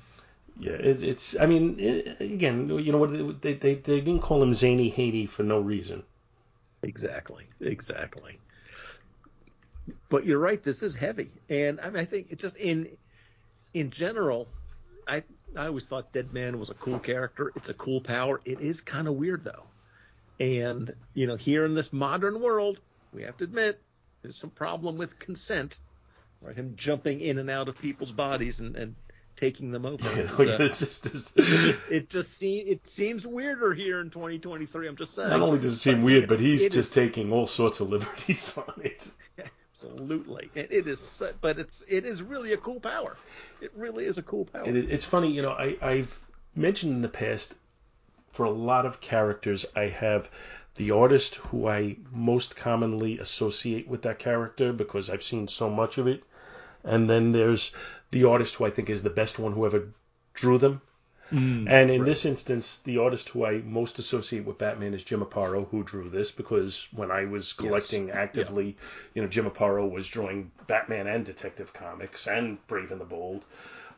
[0.58, 1.36] Yeah, it, it's.
[1.38, 3.40] I mean, it, again, you know what?
[3.40, 6.02] They, they they didn't call him Zany Haney for no reason.
[6.82, 7.44] Exactly.
[7.60, 8.40] Exactly.
[10.08, 10.60] But you're right.
[10.60, 12.88] This is heavy, and I, mean, I think it just in
[13.72, 14.48] in general,
[15.06, 15.22] I
[15.54, 17.52] I always thought Deadman was a cool character.
[17.54, 18.40] It's a cool power.
[18.44, 19.66] It is kind of weird though,
[20.40, 22.80] and you know, here in this modern world,
[23.14, 23.80] we have to admit
[24.22, 25.78] there's some problem with consent,
[26.40, 26.54] right?
[26.56, 28.94] Him jumping in and out of people's bodies and, and
[29.36, 30.04] taking them over.
[30.16, 34.88] Know, uh, it's just, just it just seems it seems weirder here in 2023.
[34.88, 35.30] I'm just saying.
[35.30, 37.80] not only does it seem But weird, it- but he's just is- taking all sorts
[37.80, 39.08] of liberties on it.
[39.82, 41.22] Absolutely, it, it is.
[41.40, 43.16] But it's it is really a cool power.
[43.62, 44.68] It really is a cool power.
[44.68, 45.52] It, it's funny, you know.
[45.52, 46.20] I, I've
[46.54, 47.54] mentioned in the past
[48.32, 50.28] for a lot of characters, I have
[50.80, 55.98] the artist who I most commonly associate with that character because I've seen so much
[55.98, 56.24] of it,
[56.82, 57.72] and then there's
[58.10, 59.88] the artist who I think is the best one who ever
[60.32, 60.80] drew them.
[61.30, 62.06] Mm, And in right.
[62.06, 66.08] this instance, the artist who I most associate with Batman is Jim Aparo, who drew
[66.08, 68.78] this because when I was collecting actively,
[69.12, 73.44] you know, Jim Aparo was drawing Batman and Detective Comics and Brave and the Bold.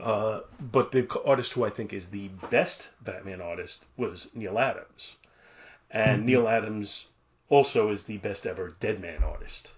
[0.00, 5.16] Uh, but the artist who I think is the best Batman artist was Neal Adams.
[5.92, 6.26] And Mm-hmm.
[6.26, 7.08] Neal Adams
[7.48, 9.74] also is the best ever Deadman artist.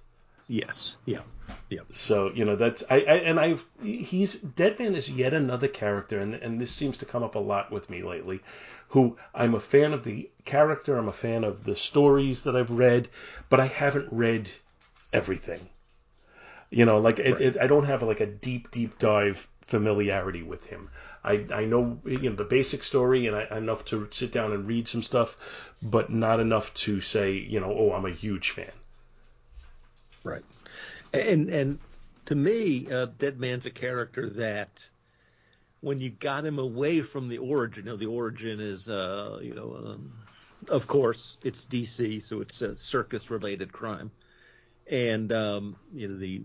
[0.47, 1.23] yes, yeah,
[1.69, 1.81] yeah.
[1.91, 6.35] So you know that's I, I and I've he's Deadman is yet another character and
[6.35, 8.41] and this seems to come up a lot with me lately,
[8.89, 12.71] who I'm a fan of the character, I'm a fan of the stories that I've
[12.71, 13.09] read,
[13.51, 14.49] but I haven't read
[15.12, 15.69] everything.
[16.71, 17.41] You know, like it, Right.
[17.41, 20.91] it, I don't have like a deep deep dive familiarity with him.
[21.25, 24.66] I I know you know the basic story and I, enough to sit down and
[24.66, 25.37] read some stuff,
[25.83, 28.72] but not enough to say you know oh I'm a huge fan.
[30.25, 30.45] Right.
[31.12, 31.79] And and
[32.27, 34.85] to me, uh, Deadman's a character that
[35.81, 39.55] when you got him away from the origin, you know, the origin is, uh, you
[39.55, 40.12] know, um,
[40.70, 44.11] of course, it's DC, so it's a circus-related crime,
[44.91, 46.43] and um, you know the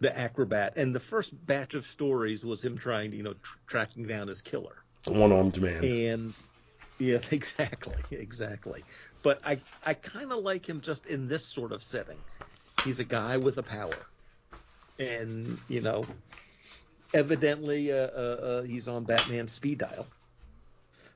[0.00, 0.74] the acrobat.
[0.76, 4.28] And the first batch of stories was him trying to, you know, tr- tracking down
[4.28, 4.76] his killer.
[5.04, 5.84] The one armed man.
[5.84, 6.34] And
[6.98, 8.84] yeah, exactly, exactly.
[9.22, 12.18] But I I kind of like him just in this sort of setting.
[12.84, 14.06] He's a guy with a power,
[14.98, 16.06] and you know,
[17.12, 20.06] evidently uh, uh, uh, he's on Batman's speed dial,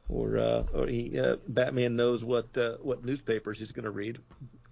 [0.08, 4.18] or uh, or he uh, Batman knows what uh, what newspapers he's going to read,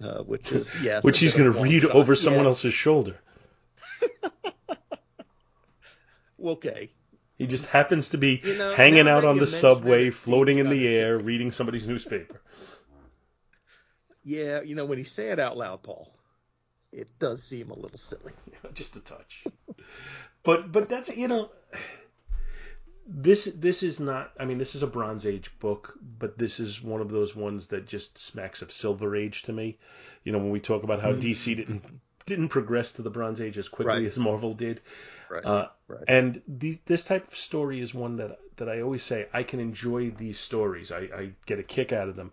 [0.03, 1.93] uh, which is yes, which he's going to read shot.
[1.93, 2.51] over someone Yes.
[2.51, 3.17] else's shoulder.
[6.45, 6.91] Okay,
[7.37, 10.89] He just happens to be You know, hanging out on the subway, floating in the
[10.89, 11.25] air, silly.
[11.25, 12.41] reading somebody's newspaper.
[14.25, 16.13] yeah, you know when you say it out loud, Paul,
[16.93, 18.33] it does seem a little silly.
[18.75, 19.45] just a touch.
[20.43, 21.51] but but that's you know
[23.07, 26.83] this this is not I mean this is a Bronze Age book, but this is
[26.83, 29.79] one of those ones that just smacks of Silver Age to me.
[30.25, 31.21] You know when we talk about how hmm.
[31.21, 31.85] DC didn't
[32.31, 34.07] didn't progress to the Bronze Age as quickly Right.
[34.07, 34.81] as Marvel did.
[35.29, 35.45] Right.
[35.45, 36.05] Uh, right.
[36.09, 39.61] and the, this type of story is one that that I always say I can
[39.61, 40.91] enjoy these stories.
[40.93, 42.33] I, I get a kick out of them,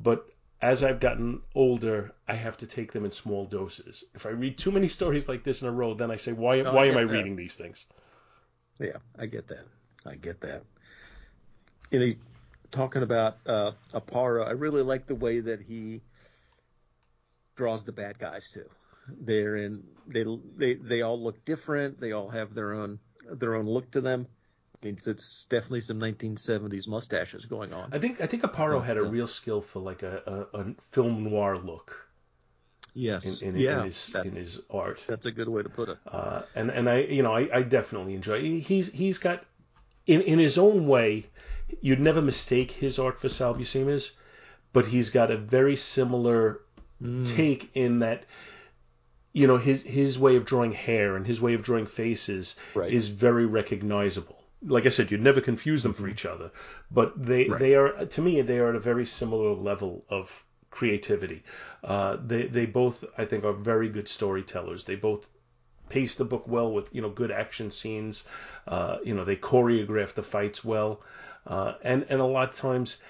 [0.00, 0.26] but
[0.60, 4.04] as I've gotten older, I have to take them in small doses.
[4.14, 6.60] If I read too many stories like this in a row, then I say, why
[6.62, 7.12] No, I why am I that.
[7.12, 7.86] reading these things?
[8.80, 9.66] Yeah, I get that.
[10.06, 10.62] I get that.
[11.90, 12.12] You know,
[12.70, 16.02] talking about uh, Aparo, I really like the way that he
[17.56, 18.68] draws the bad guys too.
[19.20, 20.24] They're in they
[20.56, 22.00] they they all look different.
[22.00, 22.98] They all have their own
[23.30, 24.26] their own look to them.
[24.82, 27.90] I mean, so it's definitely some 1970s mustaches going on.
[27.92, 30.64] I think I think Aparo had a uh, real skill for like a, a, a
[30.92, 32.04] film noir look
[32.94, 35.00] Yes, in, in, yeah, in his that- in his art.
[35.06, 35.98] that's a good way to put it.
[36.06, 38.60] uh, and and I you know I, I definitely enjoy.
[38.60, 39.44] He's he's got
[40.06, 41.26] in in his own way.
[41.82, 44.12] You'd never mistake his art for Sal Buscema's,
[44.72, 46.60] but he's got a very similar
[47.24, 48.24] take in that.
[49.40, 52.92] You know his his way of drawing hair and his way of drawing faces Right.
[52.92, 54.38] is very recognizable.
[54.76, 56.50] Like I said, you'd never confuse them for each other,
[56.90, 57.58] but they Right.
[57.60, 61.44] they are to me they are at a very similar level of creativity.
[61.84, 64.82] Uh, they they both I think are very good storytellers.
[64.84, 65.28] They both
[65.88, 68.24] pace the book well with you know good action scenes.
[68.66, 71.00] Uh, you know they choreograph the fights well,
[71.46, 73.00] uh, and and a lot of times,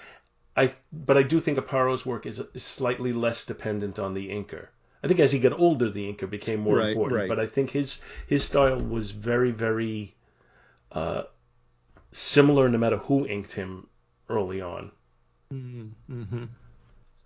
[0.56, 4.66] I but I do think Aparo's work is, is slightly less dependent on the inker.
[5.02, 7.20] I think as he got older, the inker became more Right, important.
[7.20, 7.28] right.
[7.28, 10.14] But I think his his style was very very
[10.92, 11.22] uh,
[12.12, 13.86] similar, no matter who inked him
[14.28, 14.90] early on.
[15.52, 16.44] Mm-hmm.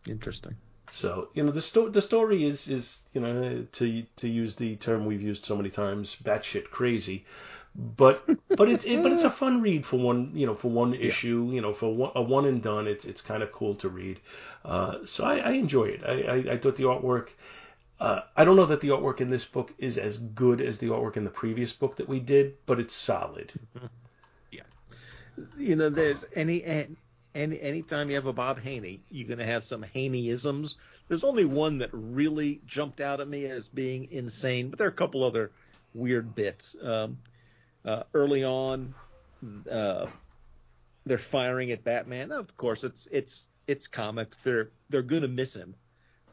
[0.09, 0.57] Interesting.
[0.91, 4.77] So you know the sto- the story is is you know to to use the
[4.77, 7.25] term we've used so many times, batshit crazy,
[7.75, 10.93] but but it's it, but it's a fun read for one you know for one
[10.95, 12.87] issue you know for one, a one and done.
[12.87, 14.21] It's it's kind of cool to read.
[14.65, 16.03] Uh, so I, I enjoy it.
[16.05, 17.29] I, I I thought the artwork.
[18.03, 20.89] Uh, I don't know that the artwork in this book is as good as the
[20.89, 23.53] artwork in the previous book that we did, but it's solid.
[24.51, 24.63] Yeah.
[25.57, 26.97] You know, there's any and
[27.35, 30.75] any anytime you have a Bob Haney, you're going to have some Haneyisms.
[31.09, 34.91] There's only one that really jumped out at me as being insane, but there are
[34.91, 35.53] a couple other
[35.95, 36.77] weird bits.
[36.83, 37.19] Um,
[37.85, 38.95] uh, early on,
[39.71, 40.07] uh,
[41.07, 42.31] they're firing at Batman.
[42.33, 44.37] Of course, it's it's it's comics.
[44.39, 45.77] They're they're going to miss him,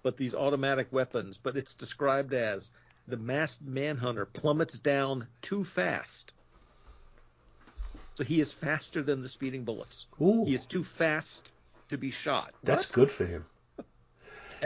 [0.03, 1.39] but these automatic weapons.
[1.41, 2.71] But it's described as
[3.07, 6.33] the masked manhunter plummets down too fast.
[8.15, 10.05] So he is faster than the speeding bullets.
[10.21, 11.51] Ooh, He is too fast
[11.89, 12.53] to be shot.
[12.63, 12.93] that's What?
[12.93, 13.45] good for him.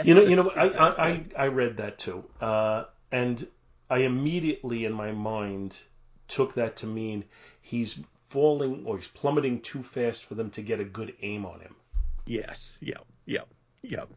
[0.04, 3.48] You know, you know, I, I, I, I read that too, uh, and
[3.92, 5.80] I immediately in my mind
[6.28, 7.26] took that to mean
[7.62, 11.60] he's falling or he's plummeting too fast for them to get a good aim on
[11.60, 11.76] him.
[12.26, 12.80] Yes.
[12.82, 13.06] Yep.
[13.28, 13.48] Yep.
[13.84, 14.10] Yep.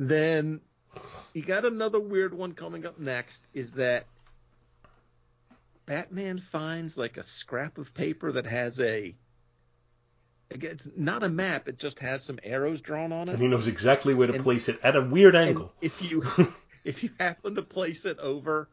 [0.00, 0.62] Then
[1.34, 3.42] you got another weird one coming up next.
[3.52, 4.06] Is that
[5.84, 9.14] Batman finds like a scrap of paper that has a.
[10.50, 11.68] again, It's not a map.
[11.68, 13.32] It just has some arrows drawn on it.
[13.32, 15.70] And he knows exactly where to And- place it at a weird angle.
[15.82, 16.24] if you
[16.84, 18.70] if you happen to place it over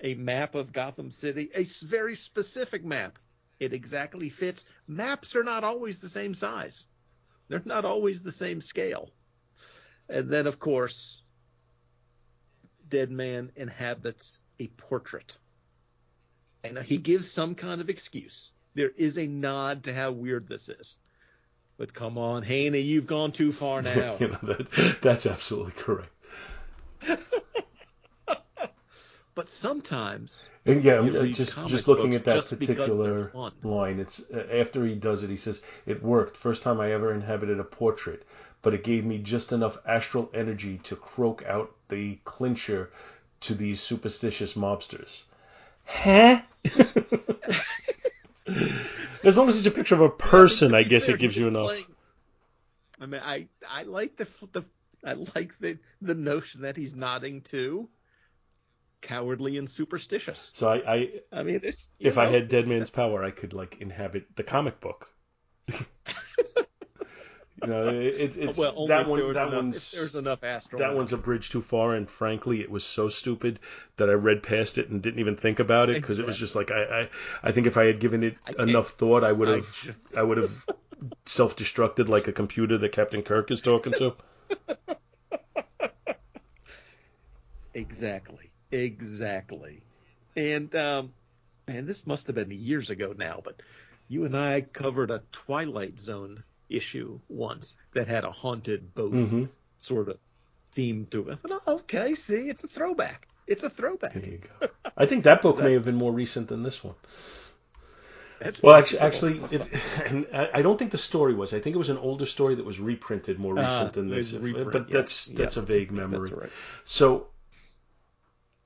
[0.00, 3.18] a map of Gotham City, a very specific map,
[3.58, 4.66] it exactly fits.
[4.86, 6.84] Maps are not always the same size.
[7.48, 9.08] They're not always the same scale.
[10.08, 11.22] And then of course,
[12.88, 15.36] Deadman inhabits a portrait.
[16.64, 18.50] And he gives some kind of excuse.
[18.74, 20.96] There is a nod to how weird this is.
[21.78, 24.16] But come on, Haney, you've gone too far now.
[24.18, 26.10] you know, that, that's absolutely correct.
[29.36, 34.00] But sometimes And yeah, I'm just just looking at that just because they're particular line.
[34.00, 36.38] It's uh, after he does it, he says it worked.
[36.38, 38.26] First time I ever inhabited a portrait,
[38.62, 42.90] but it gave me just enough astral energy to croak out the clincher
[43.42, 45.22] to these superstitious mobsters.
[45.84, 46.40] Huh?
[49.22, 51.48] as long as it's a picture of a person, I guess fair, it gives you
[51.48, 51.66] enough.
[51.66, 51.84] playing-
[52.98, 54.64] I mean, I I like the the
[55.04, 57.90] I like the the notion that he's nodding to
[59.06, 60.50] cowardly and superstitious.
[60.54, 63.80] So I, I I mean, there's you if I had Deadman's power, I could like
[63.80, 65.08] inhabit the comic book.
[65.68, 65.76] you
[67.66, 69.20] know, it's it's well, only that one.
[69.32, 70.80] that enough, one's there's enough astral.
[70.80, 73.60] that one's a bridge too far, and frankly, it was so stupid
[73.96, 76.56] that I read past it and didn't even think about it because it was just
[76.56, 77.08] like I, I
[77.44, 79.94] I think if I had given it I can't- enough thought, I would have ju-
[80.16, 80.66] I would have
[81.26, 84.16] self-destructed like a computer that Captain Kirk is talking to.
[87.74, 88.50] exactly,
[88.84, 89.82] exactly.
[90.36, 91.12] And um,
[91.66, 93.60] man, this must have been years ago now, but
[94.08, 99.44] you and I covered a Twilight Zone issue once that had a haunted boat Mm-hmm.
[99.78, 100.18] sort of
[100.72, 101.38] theme to it.
[101.44, 103.28] I thought, oh, okay, see, it's a throwback.
[103.46, 104.12] It's a throwback.
[104.14, 104.68] There you go.
[104.96, 106.94] I think that book That- may have been more recent than this one.
[108.40, 111.54] That's Well, actually, actually, if, and I don't think the story was.
[111.54, 114.32] I think it was an older story that was reprinted more Ah, recent than this.
[114.34, 115.62] reprint, but yeah, that's that's yeah.
[115.62, 116.28] a vague memory.
[116.28, 116.50] That's right.
[116.84, 117.28] So,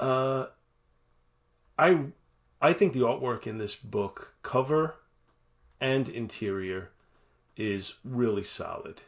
[0.01, 0.47] uh,
[1.79, 1.99] I
[2.61, 4.95] I think the artwork in this book, cover
[5.81, 6.91] and interior,
[7.57, 9.01] is really solid.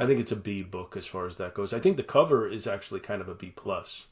[0.00, 1.74] I think it's a B book as far as that goes.
[1.74, 4.06] I think the cover is actually kind of a B plus.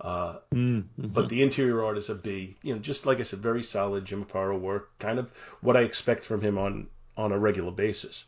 [0.00, 1.08] Uh, Mm-hmm.
[1.08, 2.56] but the interior art is a B.
[2.62, 4.90] You know, just like I said, very solid Jim Aparo work.
[4.98, 5.30] Kind of
[5.60, 8.24] what I expect from him on on a regular basis.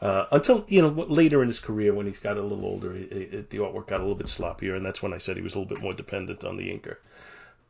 [0.00, 3.12] Uh, until you know later in his career, when he's got a little older, it,
[3.12, 5.54] it, the artwork got a little bit sloppier, and that's when I said he was
[5.54, 6.96] a little bit more dependent on the inker.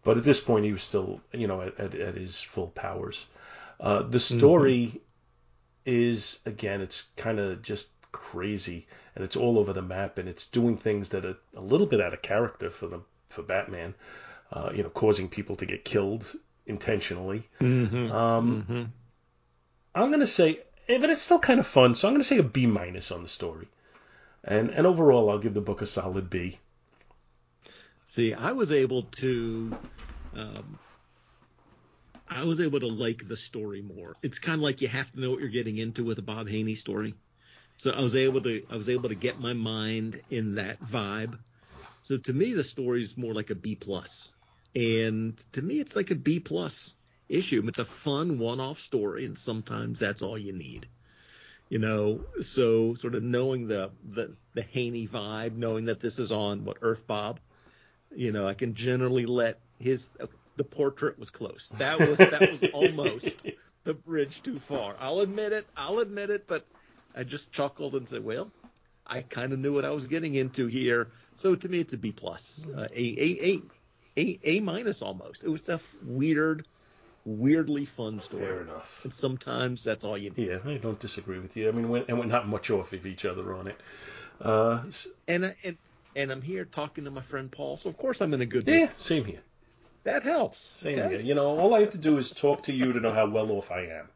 [0.03, 3.27] But at this point, he was still you know at, at, at his full powers.
[3.79, 5.01] Uh, the story
[5.85, 10.47] is again, it's kind of just crazy, and it's all over the map, and it's
[10.47, 13.95] doing things that are a little bit out of character for the for Batman.
[14.53, 16.25] Uh, you know, causing people to get killed
[16.67, 17.49] intentionally.
[17.61, 18.13] Mm-hmm.
[18.13, 18.83] Um, mm-hmm.
[19.95, 21.95] I'm gonna say, but it's still kind of fun.
[21.95, 23.69] So I'm gonna say a B minus on the story,
[24.45, 26.59] and and overall I'll give the book a solid B.
[28.07, 29.77] See, I was able to,
[30.35, 30.79] um,
[32.29, 34.15] I was able to like the story more.
[34.23, 36.49] It's kind of like you have to know what you're getting into with a Bob
[36.49, 37.15] Haney story.
[37.79, 41.39] So I was able to, I was able to get my mind in that vibe.
[42.05, 44.31] So to me, the story is more like a B plus,
[44.77, 46.96] and to me, it's like a B plus
[47.29, 47.63] issue.
[47.67, 50.87] It's a fun one-off story, and sometimes that's all you need.
[51.69, 56.31] You know, so sort of knowing the the the Haney vibe, knowing that this is
[56.31, 57.41] on what Earth Bob,
[58.15, 60.09] you know, I can generally let his
[60.57, 61.73] the portrait was close.
[61.79, 63.47] That was that was almost
[63.85, 64.97] the bridge too far.
[65.01, 65.67] I'll admit it.
[65.77, 66.47] I'll admit it.
[66.47, 66.65] But
[67.15, 68.51] I just chuckled and said, well,
[69.07, 71.09] I kind of knew what I was getting into here.
[71.37, 73.63] So to me, it's a B plus, uh, a a a
[74.17, 75.45] a a minus almost.
[75.45, 76.67] It was a weird,
[77.27, 78.47] weirdly fun story.
[78.47, 79.01] Fair enough.
[79.05, 80.49] And sometimes that's all you need.
[80.49, 81.69] Yeah, I don't disagree with you.
[81.69, 83.79] I mean, we're, and we're not much off of each other on it.
[84.41, 84.83] Uh,
[85.29, 85.77] And I- and
[86.15, 88.67] and I'm here talking to my friend Paul, so of course I'm in a good
[88.67, 88.81] mood.
[88.81, 89.41] yeah, same here.
[90.05, 90.59] That helps.
[90.77, 91.09] Same okay?
[91.11, 91.21] here.
[91.21, 93.51] You know, all I have to do is talk to you to know how well
[93.51, 94.09] off I am.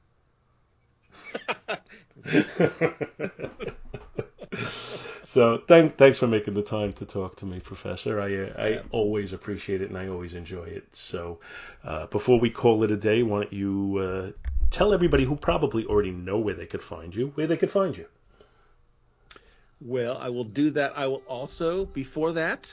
[5.24, 8.20] so thank, thanks for making the time to talk to me, Professor.
[8.20, 10.94] I uh, I always appreciate it and I always enjoy it.
[10.94, 11.40] So
[11.84, 14.30] uh, before we call it a day, why don't you uh,
[14.70, 17.96] tell everybody who probably already know where they could find you, where they could find
[17.96, 18.06] you?
[19.80, 20.92] Well, I will do that.
[20.96, 22.72] I will also, before that,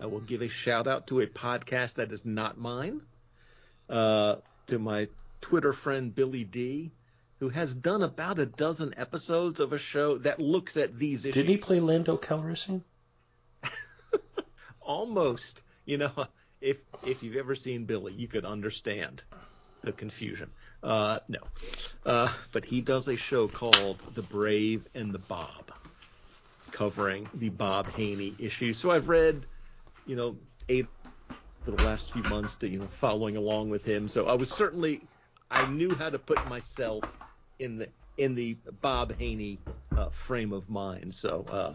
[0.00, 3.02] I will give a shout out to a podcast that is not mine,
[3.88, 4.36] uh,
[4.68, 5.08] to my
[5.40, 6.92] Twitter friend Billy D,
[7.42, 11.34] who has done about a dozen episodes of a show that looks at these issues.
[11.34, 12.84] Didn't he play Lando Calrissian?
[14.80, 15.64] Almost.
[15.84, 16.12] You know,
[16.60, 19.24] if if you've ever seen Billy, you could understand
[19.82, 20.52] the confusion.
[20.84, 21.40] Uh, no,
[22.06, 25.72] uh, but he does a show called The Brave and the Bob,
[26.70, 28.72] covering the Bob Haney issue.
[28.72, 29.48] So I've read,
[30.06, 30.36] you know,
[30.68, 30.86] eight
[31.64, 34.06] for the last few months to you know following along with him.
[34.06, 35.08] So I was certainly
[35.50, 37.02] I knew how to put myself
[37.62, 39.60] in the in the Bob Haney
[39.96, 41.14] uh, frame of mind.
[41.14, 41.46] So.
[41.48, 41.72] Uh,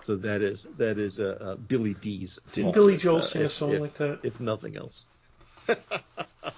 [0.00, 2.36] so that is that is uh, uh, Billy D's.
[2.52, 4.18] Didn't Billy if, Joel uh, sing a song if- like that?
[4.24, 5.04] If nothing else.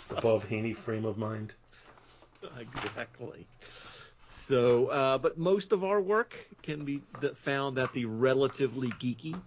[0.09, 1.55] The Bob Haney frame of mind.
[2.59, 3.47] Exactly.
[4.24, 7.03] So, uh, but most of our work can be
[7.35, 9.39] found at the Relatively Geeky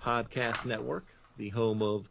[0.00, 1.06] Podcast Network,
[1.38, 2.08] the home of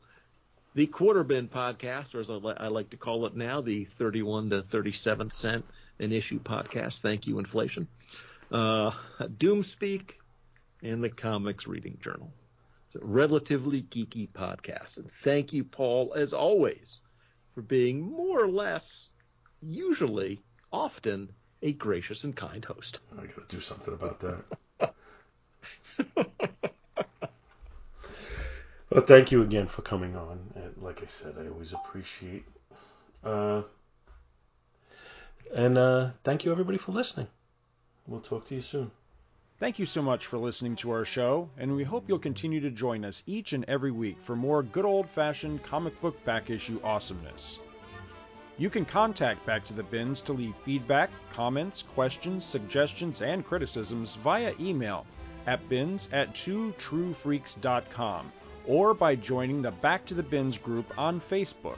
[0.74, 4.62] the Quarter Bin Podcast, or as I like to call it now, the 31 to
[4.64, 5.66] 37 cent
[6.00, 7.00] an issue podcast.
[7.00, 7.88] Thank you, inflation.
[8.52, 10.14] Uh, Doomspeak,
[10.82, 12.32] and the Comics Reading Journal.
[12.88, 14.98] It's a relatively geeky podcast.
[14.98, 17.02] And thank you, Paul, as always,
[17.54, 19.10] for being more or less,
[19.62, 21.30] usually, often,
[21.62, 23.00] a gracious and kind host.
[23.18, 24.94] I gotta do something about that.
[28.90, 30.40] well, thank you again for coming on.
[30.56, 32.46] And like I said, I always appreciate.
[33.24, 33.64] Uh,
[35.56, 37.28] and uh, thank you everybody for listening.
[38.08, 38.92] We'll talk to you soon.
[39.60, 42.72] Thank you so much for listening to our show, and we hope you'll continue to
[42.72, 46.80] join us each and every week for more good old fashioned comic book back issue
[46.82, 47.60] awesomeness.
[48.58, 54.16] You can contact Back to the Bins to leave feedback, comments, questions, suggestions, and criticisms
[54.16, 55.06] via email
[55.48, 58.32] at bins at twotruefreaks.com
[58.68, 61.78] or by joining the Back to the Bins group on Facebook.